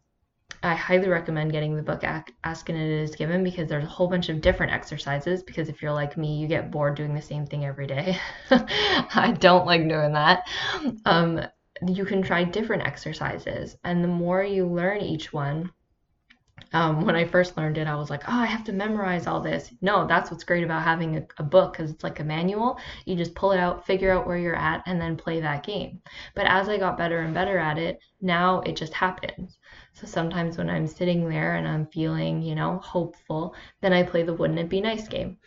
I 0.62 0.74
highly 0.74 1.08
recommend 1.08 1.52
getting 1.52 1.76
the 1.76 1.82
book 1.82 2.02
Ask 2.02 2.68
and 2.68 2.76
It 2.78 2.90
Is 2.90 3.14
Given 3.14 3.44
because 3.44 3.68
there's 3.68 3.84
a 3.84 3.88
whole 3.88 4.08
bunch 4.08 4.28
of 4.28 4.40
different 4.40 4.72
exercises. 4.72 5.42
Because 5.42 5.68
if 5.68 5.80
you're 5.80 5.92
like 5.92 6.16
me, 6.16 6.36
you 6.36 6.48
get 6.48 6.70
bored 6.70 6.96
doing 6.96 7.14
the 7.14 7.22
same 7.22 7.46
thing 7.46 7.64
every 7.64 7.86
day. 7.86 8.18
I 8.50 9.36
don't 9.38 9.66
like 9.66 9.88
doing 9.88 10.12
that. 10.12 10.48
Um, 11.04 11.40
you 11.86 12.04
can 12.04 12.22
try 12.22 12.42
different 12.44 12.84
exercises, 12.84 13.76
and 13.84 14.02
the 14.02 14.08
more 14.08 14.42
you 14.42 14.66
learn 14.66 15.00
each 15.00 15.32
one, 15.32 15.70
um, 16.72 17.04
when 17.04 17.16
I 17.16 17.24
first 17.26 17.56
learned 17.56 17.78
it, 17.78 17.86
I 17.86 17.94
was 17.94 18.10
like, 18.10 18.24
oh, 18.28 18.40
I 18.40 18.46
have 18.46 18.64
to 18.64 18.72
memorize 18.72 19.26
all 19.26 19.40
this. 19.40 19.72
No, 19.80 20.06
that's 20.06 20.30
what's 20.30 20.44
great 20.44 20.64
about 20.64 20.82
having 20.82 21.16
a, 21.16 21.26
a 21.38 21.42
book 21.42 21.72
because 21.72 21.90
it's 21.90 22.04
like 22.04 22.20
a 22.20 22.24
manual. 22.24 22.78
You 23.06 23.16
just 23.16 23.34
pull 23.34 23.52
it 23.52 23.58
out, 23.58 23.86
figure 23.86 24.12
out 24.12 24.26
where 24.26 24.36
you're 24.38 24.56
at, 24.56 24.82
and 24.86 25.00
then 25.00 25.16
play 25.16 25.40
that 25.40 25.64
game. 25.64 26.00
But 26.34 26.46
as 26.46 26.68
I 26.68 26.76
got 26.76 26.98
better 26.98 27.20
and 27.20 27.32
better 27.32 27.58
at 27.58 27.78
it, 27.78 28.00
now 28.20 28.60
it 28.60 28.76
just 28.76 28.92
happens. 28.92 29.58
So 29.94 30.06
sometimes 30.06 30.58
when 30.58 30.70
I'm 30.70 30.86
sitting 30.86 31.28
there 31.28 31.56
and 31.56 31.66
I'm 31.66 31.86
feeling, 31.86 32.42
you 32.42 32.54
know, 32.54 32.78
hopeful, 32.78 33.54
then 33.80 33.92
I 33.92 34.02
play 34.02 34.22
the 34.22 34.34
wouldn't 34.34 34.58
it 34.58 34.68
be 34.68 34.80
nice 34.80 35.08
game. 35.08 35.38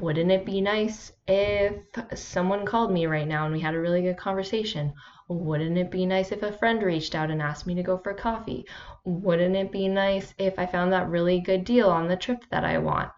Wouldn't 0.00 0.30
it 0.30 0.44
be 0.44 0.60
nice 0.60 1.12
if 1.26 1.82
someone 2.14 2.66
called 2.66 2.92
me 2.92 3.06
right 3.06 3.26
now 3.26 3.46
and 3.46 3.54
we 3.54 3.60
had 3.60 3.74
a 3.74 3.80
really 3.80 4.02
good 4.02 4.18
conversation? 4.18 4.92
Wouldn't 5.28 5.76
it 5.76 5.90
be 5.90 6.06
nice 6.06 6.30
if 6.30 6.44
a 6.44 6.52
friend 6.52 6.80
reached 6.80 7.16
out 7.16 7.32
and 7.32 7.42
asked 7.42 7.66
me 7.66 7.74
to 7.74 7.82
go 7.82 7.98
for 7.98 8.14
coffee? 8.14 8.64
Wouldn't 9.04 9.56
it 9.56 9.72
be 9.72 9.88
nice 9.88 10.32
if 10.38 10.56
I 10.56 10.66
found 10.66 10.92
that 10.92 11.08
really 11.08 11.40
good 11.40 11.64
deal 11.64 11.90
on 11.90 12.06
the 12.06 12.16
trip 12.16 12.44
that 12.50 12.64
I 12.64 12.78
want? 12.78 13.10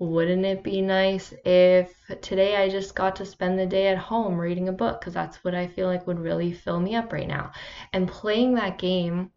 Wouldn't 0.00 0.44
it 0.44 0.64
be 0.64 0.82
nice 0.82 1.32
if 1.44 1.94
today 2.20 2.56
I 2.56 2.68
just 2.68 2.96
got 2.96 3.14
to 3.14 3.24
spend 3.24 3.60
the 3.60 3.66
day 3.66 3.86
at 3.86 3.96
home 3.96 4.40
reading 4.40 4.68
a 4.68 4.72
book? 4.72 5.00
Because 5.00 5.14
that's 5.14 5.44
what 5.44 5.54
I 5.54 5.68
feel 5.68 5.86
like 5.86 6.04
would 6.04 6.18
really 6.18 6.52
fill 6.52 6.80
me 6.80 6.96
up 6.96 7.12
right 7.12 7.28
now. 7.28 7.52
And 7.92 8.08
playing 8.08 8.54
that 8.54 8.78
game 8.78 9.30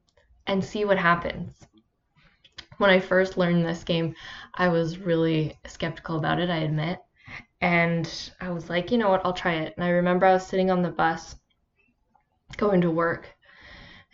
and 0.48 0.66
see 0.66 0.84
what 0.84 0.98
happens. 0.98 1.68
When 2.80 2.90
I 2.90 3.00
first 3.00 3.38
learned 3.38 3.64
this 3.64 3.84
game, 3.84 4.16
I 4.56 4.70
was 4.70 4.98
really 4.98 5.60
skeptical 5.68 6.18
about 6.18 6.40
it, 6.40 6.50
I 6.50 6.58
admit. 6.58 6.98
And 7.62 8.32
I 8.42 8.50
was 8.50 8.68
like, 8.68 8.92
you 8.92 8.98
know 8.98 9.12
what, 9.12 9.22
I'll 9.24 9.34
try 9.34 9.58
it. 9.58 9.76
And 9.78 9.86
I 9.86 9.90
remember 9.90 10.26
I 10.26 10.34
was 10.34 10.48
sitting 10.48 10.72
on 10.72 10.82
the 10.82 10.90
bus 10.90 11.36
going 12.56 12.82
to 12.82 12.92
work 12.92 13.36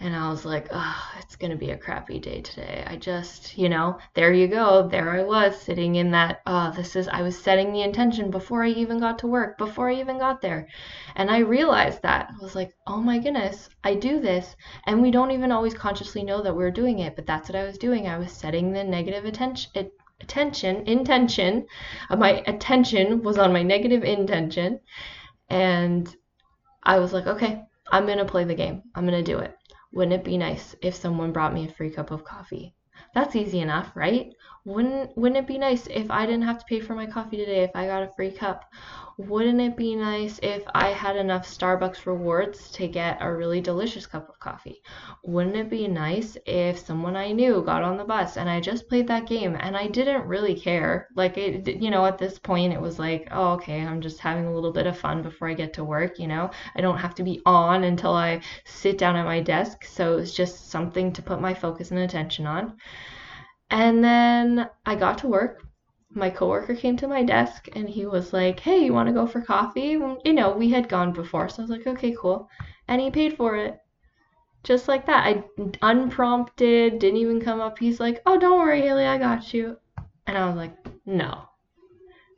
and 0.03 0.15
I 0.15 0.31
was 0.31 0.45
like, 0.45 0.67
oh, 0.71 1.11
it's 1.19 1.35
going 1.35 1.51
to 1.51 1.57
be 1.57 1.69
a 1.69 1.77
crappy 1.77 2.17
day 2.17 2.41
today. 2.41 2.83
I 2.87 2.95
just, 2.95 3.55
you 3.55 3.69
know, 3.69 3.99
there 4.15 4.33
you 4.33 4.47
go. 4.47 4.87
There 4.87 5.11
I 5.11 5.21
was 5.21 5.61
sitting 5.61 5.93
in 5.93 6.09
that, 6.09 6.41
oh, 6.47 6.73
this 6.75 6.95
is, 6.95 7.07
I 7.07 7.21
was 7.21 7.37
setting 7.37 7.71
the 7.71 7.83
intention 7.83 8.31
before 8.31 8.63
I 8.63 8.69
even 8.69 8.99
got 8.99 9.19
to 9.19 9.27
work, 9.27 9.59
before 9.59 9.91
I 9.91 9.99
even 9.99 10.17
got 10.17 10.41
there. 10.41 10.67
And 11.15 11.29
I 11.29 11.39
realized 11.39 12.01
that. 12.01 12.31
I 12.31 12.43
was 12.43 12.55
like, 12.55 12.73
oh 12.87 12.99
my 12.99 13.19
goodness, 13.19 13.69
I 13.83 13.93
do 13.93 14.19
this. 14.19 14.55
And 14.87 15.03
we 15.03 15.11
don't 15.11 15.29
even 15.29 15.51
always 15.51 15.75
consciously 15.75 16.23
know 16.23 16.41
that 16.41 16.55
we're 16.55 16.71
doing 16.71 16.97
it, 16.97 17.15
but 17.15 17.27
that's 17.27 17.47
what 17.47 17.55
I 17.55 17.63
was 17.63 17.77
doing. 17.77 18.07
I 18.07 18.17
was 18.17 18.31
setting 18.31 18.71
the 18.71 18.83
negative 18.83 19.25
attention, 19.25 19.91
attention, 20.19 20.87
intention, 20.87 21.67
uh, 22.09 22.15
my 22.15 22.41
attention 22.47 23.21
was 23.21 23.37
on 23.37 23.53
my 23.53 23.61
negative 23.61 24.03
intention. 24.03 24.79
And 25.47 26.13
I 26.81 26.97
was 26.97 27.13
like, 27.13 27.27
okay, 27.27 27.65
I'm 27.91 28.05
going 28.05 28.17
to 28.17 28.25
play 28.25 28.45
the 28.45 28.55
game. 28.55 28.83
I'm 28.95 29.05
going 29.05 29.23
to 29.23 29.31
do 29.31 29.39
it. 29.39 29.55
Wouldn't 29.91 30.13
it 30.13 30.23
be 30.23 30.37
nice 30.37 30.75
if 30.81 30.95
someone 30.95 31.33
brought 31.33 31.53
me 31.53 31.67
a 31.67 31.71
free 31.71 31.89
cup 31.89 32.11
of 32.11 32.23
coffee? 32.23 32.73
That's 33.13 33.35
easy 33.35 33.59
enough, 33.59 33.91
right? 33.95 34.33
Wouldn't 34.63 35.17
wouldn't 35.17 35.37
it 35.37 35.47
be 35.47 35.57
nice 35.57 35.87
if 35.87 36.09
I 36.09 36.25
didn't 36.25 36.43
have 36.43 36.59
to 36.59 36.65
pay 36.65 36.79
for 36.79 36.95
my 36.95 37.05
coffee 37.05 37.37
today 37.37 37.63
if 37.63 37.71
I 37.75 37.87
got 37.87 38.03
a 38.03 38.11
free 38.15 38.31
cup? 38.31 38.63
Wouldn't 39.17 39.61
it 39.61 39.77
be 39.77 39.95
nice 39.95 40.39
if 40.41 40.63
I 40.73 40.89
had 40.89 41.15
enough 41.15 41.45
Starbucks 41.45 42.05
rewards 42.05 42.71
to 42.71 42.87
get 42.87 43.17
a 43.21 43.33
really 43.33 43.61
delicious 43.61 44.05
cup 44.05 44.29
of 44.29 44.39
coffee? 44.39 44.81
Wouldn't 45.23 45.55
it 45.55 45.69
be 45.69 45.87
nice 45.87 46.37
if 46.45 46.79
someone 46.79 47.15
I 47.15 47.31
knew 47.31 47.61
got 47.61 47.83
on 47.83 47.97
the 47.97 48.03
bus 48.03 48.37
and 48.37 48.49
I 48.49 48.59
just 48.59 48.89
played 48.89 49.07
that 49.07 49.27
game 49.27 49.55
and 49.59 49.77
I 49.77 49.87
didn't 49.87 50.27
really 50.27 50.55
care? 50.55 51.07
Like 51.15 51.37
it 51.37 51.67
you 51.81 51.89
know, 51.89 52.05
at 52.05 52.17
this 52.17 52.39
point 52.39 52.73
it 52.73 52.81
was 52.81 52.99
like, 52.99 53.27
"Oh, 53.31 53.53
okay, 53.53 53.81
I'm 53.81 54.01
just 54.01 54.19
having 54.19 54.47
a 54.47 54.53
little 54.53 54.71
bit 54.71 54.87
of 54.87 54.97
fun 54.97 55.21
before 55.21 55.49
I 55.49 55.53
get 55.53 55.73
to 55.73 55.83
work, 55.83 56.17
you 56.17 56.27
know? 56.27 56.49
I 56.75 56.81
don't 56.81 56.97
have 56.97 57.15
to 57.15 57.23
be 57.23 57.41
on 57.45 57.83
until 57.83 58.13
I 58.13 58.41
sit 58.65 58.97
down 58.97 59.15
at 59.15 59.25
my 59.25 59.41
desk." 59.41 59.85
So 59.85 60.17
it's 60.17 60.33
just 60.33 60.69
something 60.69 61.13
to 61.13 61.21
put 61.21 61.41
my 61.41 61.53
focus 61.53 61.91
and 61.91 61.99
attention 61.99 62.45
on. 62.47 62.77
And 63.69 64.03
then 64.03 64.69
I 64.85 64.95
got 64.95 65.19
to 65.19 65.27
work. 65.27 65.63
My 66.13 66.29
coworker 66.29 66.75
came 66.75 66.97
to 66.97 67.07
my 67.07 67.23
desk 67.23 67.69
and 67.73 67.89
he 67.89 68.05
was 68.05 68.33
like, 68.33 68.59
Hey, 68.59 68.79
you 68.79 68.93
want 68.93 69.07
to 69.07 69.13
go 69.13 69.25
for 69.25 69.41
coffee? 69.41 69.97
You 70.25 70.33
know, 70.33 70.51
we 70.51 70.69
had 70.69 70.89
gone 70.89 71.13
before. 71.13 71.47
So 71.47 71.59
I 71.59 71.61
was 71.61 71.71
like, 71.71 71.87
Okay, 71.87 72.15
cool. 72.19 72.49
And 72.87 72.99
he 72.99 73.09
paid 73.09 73.37
for 73.37 73.55
it. 73.55 73.77
Just 74.63 74.87
like 74.87 75.05
that. 75.07 75.25
I 75.25 75.43
unprompted, 75.81 76.99
didn't 76.99 77.19
even 77.19 77.41
come 77.41 77.61
up. 77.61 77.79
He's 77.79 77.99
like, 77.99 78.21
Oh, 78.25 78.37
don't 78.37 78.59
worry, 78.59 78.81
Haley, 78.81 79.05
I 79.05 79.17
got 79.17 79.53
you. 79.53 79.77
And 80.27 80.37
I 80.37 80.47
was 80.47 80.55
like, 80.55 80.75
No, 81.05 81.43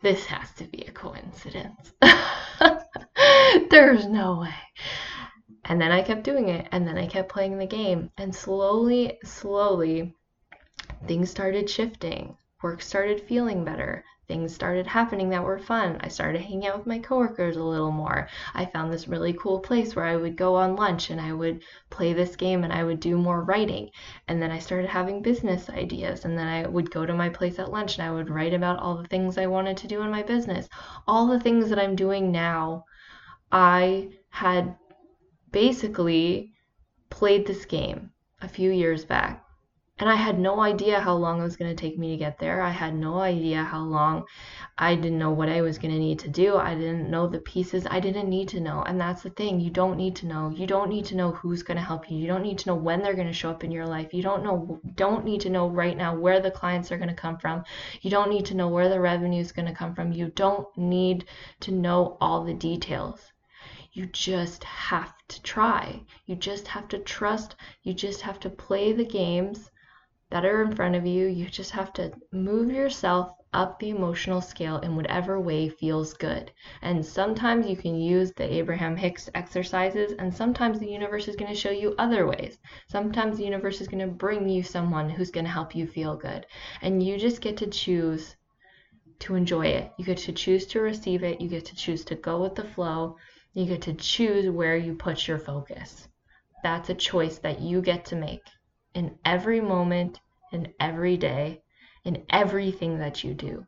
this 0.01 0.25
has 0.25 0.51
to 0.53 0.65
be 0.65 0.83
a 0.83 0.91
coincidence. 0.91 1.93
There's 3.69 4.05
no 4.07 4.39
way. 4.41 4.53
And 5.65 5.81
then 5.81 5.91
I 5.91 6.01
kept 6.01 6.23
doing 6.23 6.49
it. 6.49 6.67
And 6.71 6.87
then 6.87 6.97
I 6.97 7.07
kept 7.07 7.29
playing 7.29 7.57
the 7.57 7.65
game. 7.65 8.11
And 8.17 8.35
slowly, 8.35 9.17
slowly, 9.23 10.13
things 11.07 11.31
started 11.31 11.69
shifting. 11.69 12.37
Work 12.63 12.81
started 12.81 13.19
feeling 13.19 13.65
better. 13.65 14.05
Things 14.25 14.55
started 14.55 14.87
happening 14.87 15.27
that 15.31 15.43
were 15.43 15.59
fun. 15.59 15.97
I 15.99 16.07
started 16.07 16.41
hanging 16.41 16.65
out 16.65 16.77
with 16.77 16.87
my 16.87 16.97
coworkers 16.97 17.57
a 17.57 17.63
little 17.63 17.91
more. 17.91 18.29
I 18.53 18.63
found 18.63 18.93
this 18.93 19.09
really 19.09 19.33
cool 19.33 19.59
place 19.59 19.97
where 19.97 20.05
I 20.05 20.15
would 20.15 20.37
go 20.37 20.55
on 20.55 20.77
lunch 20.77 21.09
and 21.09 21.19
I 21.19 21.33
would 21.33 21.61
play 21.89 22.13
this 22.13 22.37
game 22.37 22.63
and 22.63 22.71
I 22.71 22.85
would 22.85 23.01
do 23.01 23.17
more 23.17 23.43
writing. 23.43 23.89
And 24.29 24.41
then 24.41 24.49
I 24.49 24.59
started 24.59 24.89
having 24.89 25.21
business 25.21 25.69
ideas. 25.69 26.23
And 26.23 26.37
then 26.37 26.47
I 26.47 26.65
would 26.65 26.89
go 26.89 27.05
to 27.05 27.13
my 27.13 27.27
place 27.27 27.59
at 27.59 27.69
lunch 27.69 27.97
and 27.97 28.07
I 28.07 28.11
would 28.11 28.29
write 28.29 28.53
about 28.53 28.79
all 28.79 28.95
the 28.95 29.09
things 29.09 29.37
I 29.37 29.47
wanted 29.47 29.75
to 29.75 29.87
do 29.87 30.01
in 30.01 30.09
my 30.09 30.23
business. 30.23 30.69
All 31.05 31.27
the 31.27 31.41
things 31.41 31.67
that 31.67 31.79
I'm 31.79 31.97
doing 31.97 32.31
now, 32.31 32.85
I 33.51 34.07
had 34.29 34.77
basically 35.51 36.53
played 37.09 37.45
this 37.45 37.65
game 37.65 38.11
a 38.41 38.47
few 38.47 38.71
years 38.71 39.03
back 39.03 39.43
and 39.99 40.09
I 40.09 40.15
had 40.15 40.39
no 40.39 40.59
idea 40.59 40.99
how 40.99 41.13
long 41.13 41.39
it 41.39 41.43
was 41.43 41.55
going 41.55 41.69
to 41.69 41.79
take 41.79 41.99
me 41.99 42.09
to 42.09 42.17
get 42.17 42.39
there. 42.39 42.63
I 42.63 42.71
had 42.71 42.95
no 42.95 43.19
idea 43.19 43.63
how 43.63 43.83
long. 43.83 44.25
I 44.75 44.95
didn't 44.95 45.19
know 45.19 45.29
what 45.29 45.49
I 45.49 45.61
was 45.61 45.77
going 45.77 45.93
to 45.93 45.99
need 45.99 46.17
to 46.19 46.29
do. 46.29 46.57
I 46.57 46.73
didn't 46.73 47.11
know 47.11 47.27
the 47.27 47.39
pieces. 47.39 47.85
I 47.89 47.99
didn't 47.99 48.27
need 48.27 48.49
to 48.49 48.59
know. 48.59 48.81
And 48.81 48.99
that's 48.99 49.21
the 49.21 49.29
thing. 49.29 49.59
You 49.59 49.69
don't 49.69 49.97
need 49.97 50.15
to 50.15 50.25
know. 50.25 50.49
You 50.49 50.65
don't 50.65 50.89
need 50.89 51.05
to 51.05 51.15
know 51.15 51.31
who's 51.31 51.61
going 51.61 51.77
to 51.77 51.83
help 51.83 52.09
you. 52.09 52.17
You 52.17 52.25
don't 52.25 52.41
need 52.41 52.57
to 52.57 52.69
know 52.69 52.75
when 52.75 53.03
they're 53.03 53.13
going 53.13 53.27
to 53.27 53.33
show 53.33 53.51
up 53.51 53.63
in 53.63 53.71
your 53.71 53.85
life. 53.85 54.15
You 54.15 54.23
don't 54.23 54.43
know 54.43 54.81
don't 54.95 55.25
need 55.25 55.41
to 55.41 55.51
know 55.51 55.69
right 55.69 55.95
now 55.95 56.15
where 56.15 56.39
the 56.39 56.49
clients 56.49 56.91
are 56.91 56.97
going 56.97 57.07
to 57.07 57.13
come 57.13 57.37
from. 57.37 57.63
You 58.01 58.09
don't 58.09 58.31
need 58.31 58.45
to 58.47 58.55
know 58.55 58.69
where 58.69 58.89
the 58.89 58.99
revenue 58.99 59.41
is 59.41 59.51
going 59.51 59.67
to 59.67 59.75
come 59.75 59.93
from. 59.93 60.11
You 60.11 60.31
don't 60.35 60.67
need 60.75 61.25
to 61.59 61.71
know 61.71 62.17
all 62.19 62.43
the 62.43 62.55
details. 62.55 63.31
You 63.91 64.07
just 64.07 64.63
have 64.63 65.13
to 65.27 65.41
try. 65.43 66.01
You 66.25 66.35
just 66.35 66.67
have 66.69 66.87
to 66.87 66.97
trust. 66.97 67.55
You 67.83 67.93
just 67.93 68.21
have 68.21 68.39
to 68.39 68.49
play 68.49 68.91
the 68.91 69.05
games 69.05 69.69
that 70.33 70.45
are 70.45 70.63
in 70.63 70.75
front 70.75 70.95
of 70.95 71.05
you. 71.05 71.27
You 71.27 71.45
just 71.45 71.69
have 71.69 71.93
to 71.93 72.11
move 72.31 72.71
yourself 72.71 73.35
up 73.53 73.77
the 73.77 73.91
emotional 73.91 74.41
scale 74.41 74.79
in 74.79 74.95
whatever 74.95 75.39
way 75.39 75.69
feels 75.69 76.15
good. 76.15 76.51
And 76.81 77.05
sometimes 77.05 77.67
you 77.67 77.77
can 77.77 77.93
use 77.93 78.31
the 78.31 78.51
Abraham 78.51 78.97
Hicks 78.97 79.29
exercises, 79.35 80.13
and 80.17 80.33
sometimes 80.33 80.79
the 80.79 80.89
universe 80.89 81.27
is 81.27 81.35
going 81.35 81.53
to 81.53 81.59
show 81.59 81.69
you 81.69 81.93
other 81.99 82.25
ways. 82.25 82.57
Sometimes 82.87 83.37
the 83.37 83.45
universe 83.45 83.79
is 83.79 83.87
going 83.87 83.99
to 83.99 84.11
bring 84.11 84.49
you 84.49 84.63
someone 84.63 85.07
who's 85.07 85.29
going 85.29 85.45
to 85.45 85.51
help 85.51 85.75
you 85.75 85.85
feel 85.85 86.17
good. 86.17 86.47
And 86.81 87.03
you 87.03 87.19
just 87.19 87.39
get 87.39 87.57
to 87.57 87.67
choose 87.67 88.35
to 89.19 89.35
enjoy 89.35 89.67
it. 89.67 89.91
You 89.99 90.05
get 90.05 90.17
to 90.17 90.31
choose 90.31 90.65
to 90.65 90.81
receive 90.81 91.21
it. 91.21 91.41
You 91.41 91.47
get 91.47 91.65
to 91.65 91.75
choose 91.75 92.03
to 92.05 92.15
go 92.15 92.41
with 92.41 92.55
the 92.55 92.63
flow. 92.63 93.17
You 93.53 93.67
get 93.67 93.83
to 93.83 93.93
choose 93.93 94.49
where 94.49 94.77
you 94.77 94.95
put 94.95 95.27
your 95.27 95.37
focus. 95.37 96.07
That's 96.63 96.89
a 96.89 96.95
choice 96.95 97.37
that 97.37 97.61
you 97.61 97.83
get 97.83 98.05
to 98.05 98.15
make 98.15 98.41
in 98.93 99.17
every 99.25 99.59
moment, 99.59 100.19
in 100.53 100.71
every 100.79 101.17
day, 101.17 101.61
in 102.03 102.23
everything 102.29 102.99
that 102.99 103.23
you 103.23 103.33
do. 103.33 103.65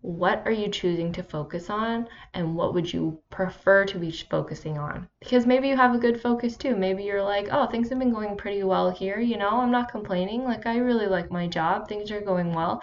What 0.00 0.42
are 0.46 0.52
you 0.52 0.68
choosing 0.68 1.12
to 1.14 1.24
focus 1.24 1.68
on, 1.68 2.06
and 2.32 2.54
what 2.54 2.72
would 2.72 2.92
you 2.92 3.20
prefer 3.30 3.84
to 3.86 3.98
be 3.98 4.12
focusing 4.12 4.78
on? 4.78 5.08
Because 5.18 5.44
maybe 5.44 5.66
you 5.66 5.76
have 5.76 5.92
a 5.92 5.98
good 5.98 6.20
focus 6.20 6.56
too. 6.56 6.76
Maybe 6.76 7.02
you're 7.02 7.22
like, 7.22 7.48
oh, 7.50 7.66
things 7.66 7.88
have 7.88 7.98
been 7.98 8.12
going 8.12 8.36
pretty 8.36 8.62
well 8.62 8.90
here. 8.90 9.18
You 9.18 9.36
know, 9.36 9.60
I'm 9.60 9.72
not 9.72 9.90
complaining. 9.90 10.44
Like, 10.44 10.66
I 10.66 10.76
really 10.76 11.08
like 11.08 11.32
my 11.32 11.48
job, 11.48 11.88
things 11.88 12.12
are 12.12 12.20
going 12.20 12.54
well. 12.54 12.80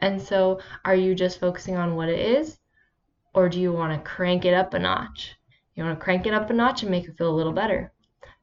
And 0.00 0.20
so, 0.20 0.60
are 0.84 0.94
you 0.94 1.14
just 1.14 1.40
focusing 1.40 1.76
on 1.76 1.96
what 1.96 2.10
it 2.10 2.20
is, 2.20 2.58
or 3.34 3.48
do 3.48 3.58
you 3.58 3.72
want 3.72 3.94
to 3.94 4.10
crank 4.10 4.44
it 4.44 4.52
up 4.52 4.74
a 4.74 4.78
notch? 4.78 5.36
You 5.74 5.84
want 5.84 5.98
to 5.98 6.04
crank 6.04 6.26
it 6.26 6.34
up 6.34 6.50
a 6.50 6.52
notch 6.52 6.82
and 6.82 6.90
make 6.90 7.06
it 7.06 7.16
feel 7.16 7.30
a 7.30 7.38
little 7.38 7.54
better. 7.54 7.94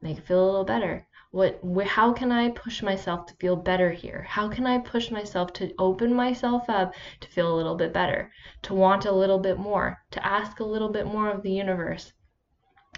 Make 0.02 0.18
it 0.18 0.26
feel 0.26 0.42
a 0.42 0.46
little 0.46 0.64
better 0.64 1.06
what 1.30 1.60
how 1.86 2.10
can 2.10 2.32
i 2.32 2.48
push 2.48 2.82
myself 2.82 3.26
to 3.26 3.34
feel 3.34 3.54
better 3.54 3.90
here? 3.90 4.22
How 4.22 4.48
can 4.48 4.66
i 4.66 4.78
push 4.78 5.10
myself 5.10 5.52
to 5.54 5.74
open 5.78 6.14
myself 6.14 6.70
up 6.70 6.94
to 7.20 7.28
feel 7.28 7.52
a 7.52 7.56
little 7.56 7.74
bit 7.74 7.92
better 7.92 8.32
to 8.62 8.72
want 8.72 9.04
a 9.04 9.12
little 9.12 9.38
bit 9.38 9.58
more 9.58 9.98
to 10.12 10.26
ask 10.26 10.58
a 10.58 10.64
little 10.64 10.88
bit 10.88 11.04
more 11.04 11.28
of 11.28 11.42
the 11.42 11.52
universe? 11.52 12.14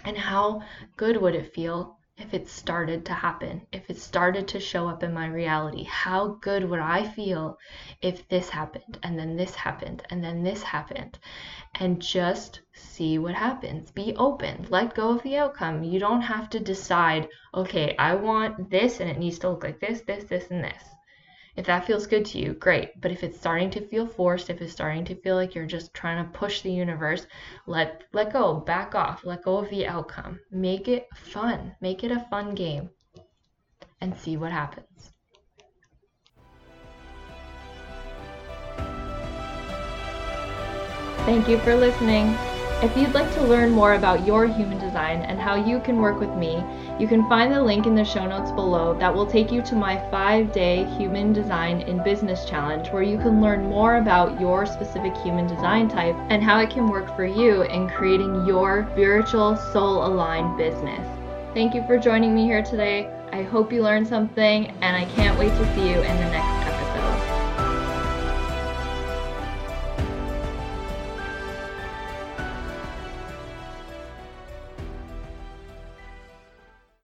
And 0.05 0.17
how 0.17 0.61
good 0.95 1.17
would 1.17 1.35
it 1.35 1.53
feel 1.53 1.97
if 2.21 2.35
it 2.35 2.47
started 2.47 3.03
to 3.03 3.13
happen, 3.13 3.65
if 3.71 3.89
it 3.89 3.97
started 3.97 4.47
to 4.47 4.59
show 4.59 4.87
up 4.87 5.01
in 5.01 5.11
my 5.11 5.25
reality, 5.25 5.83
how 5.85 6.37
good 6.39 6.63
would 6.69 6.79
I 6.79 7.03
feel 7.03 7.57
if 7.99 8.29
this 8.29 8.47
happened 8.47 8.99
and 9.01 9.17
then 9.17 9.35
this 9.35 9.55
happened 9.55 10.03
and 10.11 10.23
then 10.23 10.43
this 10.43 10.61
happened? 10.61 11.17
And 11.75 11.99
just 11.99 12.61
see 12.73 13.17
what 13.17 13.33
happens. 13.33 13.89
Be 13.89 14.15
open. 14.15 14.67
Let 14.69 14.93
go 14.93 15.09
of 15.09 15.23
the 15.23 15.37
outcome. 15.37 15.83
You 15.83 15.99
don't 15.99 16.21
have 16.21 16.47
to 16.51 16.59
decide, 16.59 17.27
okay, 17.55 17.95
I 17.97 18.13
want 18.13 18.69
this 18.69 18.99
and 18.99 19.09
it 19.09 19.17
needs 19.17 19.39
to 19.39 19.49
look 19.49 19.63
like 19.63 19.79
this, 19.79 20.01
this, 20.01 20.25
this, 20.25 20.51
and 20.51 20.63
this. 20.63 20.83
If 21.55 21.65
that 21.65 21.85
feels 21.85 22.07
good 22.07 22.25
to 22.27 22.39
you, 22.39 22.53
great. 22.53 22.99
But 23.01 23.11
if 23.11 23.23
it's 23.23 23.37
starting 23.37 23.69
to 23.71 23.85
feel 23.87 24.07
forced, 24.07 24.49
if 24.49 24.61
it's 24.61 24.71
starting 24.71 25.03
to 25.05 25.15
feel 25.15 25.35
like 25.35 25.53
you're 25.53 25.65
just 25.65 25.93
trying 25.93 26.23
to 26.23 26.37
push 26.37 26.61
the 26.61 26.71
universe, 26.71 27.27
let 27.67 28.03
let 28.13 28.31
go, 28.31 28.55
back 28.55 28.95
off, 28.95 29.25
let 29.25 29.43
go 29.43 29.57
of 29.57 29.69
the 29.69 29.85
outcome. 29.85 30.39
Make 30.49 30.87
it 30.87 31.07
fun. 31.13 31.75
Make 31.81 32.03
it 32.03 32.11
a 32.11 32.25
fun 32.29 32.55
game 32.55 32.89
and 33.99 34.17
see 34.17 34.37
what 34.37 34.51
happens. 34.51 35.11
Thank 41.25 41.47
you 41.47 41.59
for 41.59 41.75
listening. 41.75 42.35
If 42.83 42.97
you'd 42.97 43.13
like 43.13 43.31
to 43.35 43.43
learn 43.43 43.69
more 43.69 43.93
about 43.93 44.25
your 44.25 44.47
human 44.47 44.79
design 44.79 45.21
and 45.21 45.39
how 45.39 45.53
you 45.53 45.79
can 45.81 45.97
work 45.97 46.19
with 46.19 46.33
me, 46.35 46.63
you 46.97 47.07
can 47.07 47.29
find 47.29 47.53
the 47.53 47.61
link 47.61 47.85
in 47.85 47.93
the 47.93 48.03
show 48.03 48.25
notes 48.25 48.49
below 48.49 48.97
that 48.97 49.13
will 49.13 49.27
take 49.27 49.51
you 49.51 49.61
to 49.61 49.75
my 49.75 49.97
five 50.09 50.51
day 50.51 50.85
Human 50.97 51.31
Design 51.31 51.81
in 51.81 52.03
Business 52.03 52.43
Challenge, 52.45 52.89
where 52.89 53.03
you 53.03 53.19
can 53.19 53.39
learn 53.39 53.69
more 53.69 53.97
about 53.97 54.41
your 54.41 54.65
specific 54.65 55.15
human 55.17 55.45
design 55.45 55.89
type 55.89 56.15
and 56.29 56.41
how 56.41 56.59
it 56.59 56.71
can 56.71 56.89
work 56.89 57.15
for 57.15 57.23
you 57.23 57.61
in 57.61 57.87
creating 57.87 58.47
your 58.47 58.87
spiritual, 58.93 59.57
soul 59.57 60.03
aligned 60.03 60.57
business. 60.57 61.07
Thank 61.53 61.75
you 61.75 61.85
for 61.85 61.99
joining 61.99 62.33
me 62.33 62.45
here 62.45 62.63
today. 62.63 63.13
I 63.31 63.43
hope 63.43 63.71
you 63.71 63.83
learned 63.83 64.07
something, 64.07 64.67
and 64.81 64.97
I 64.97 65.05
can't 65.13 65.37
wait 65.37 65.49
to 65.49 65.75
see 65.75 65.87
you 65.87 65.97
in 65.97 66.17
the 66.17 66.31
next 66.31 66.60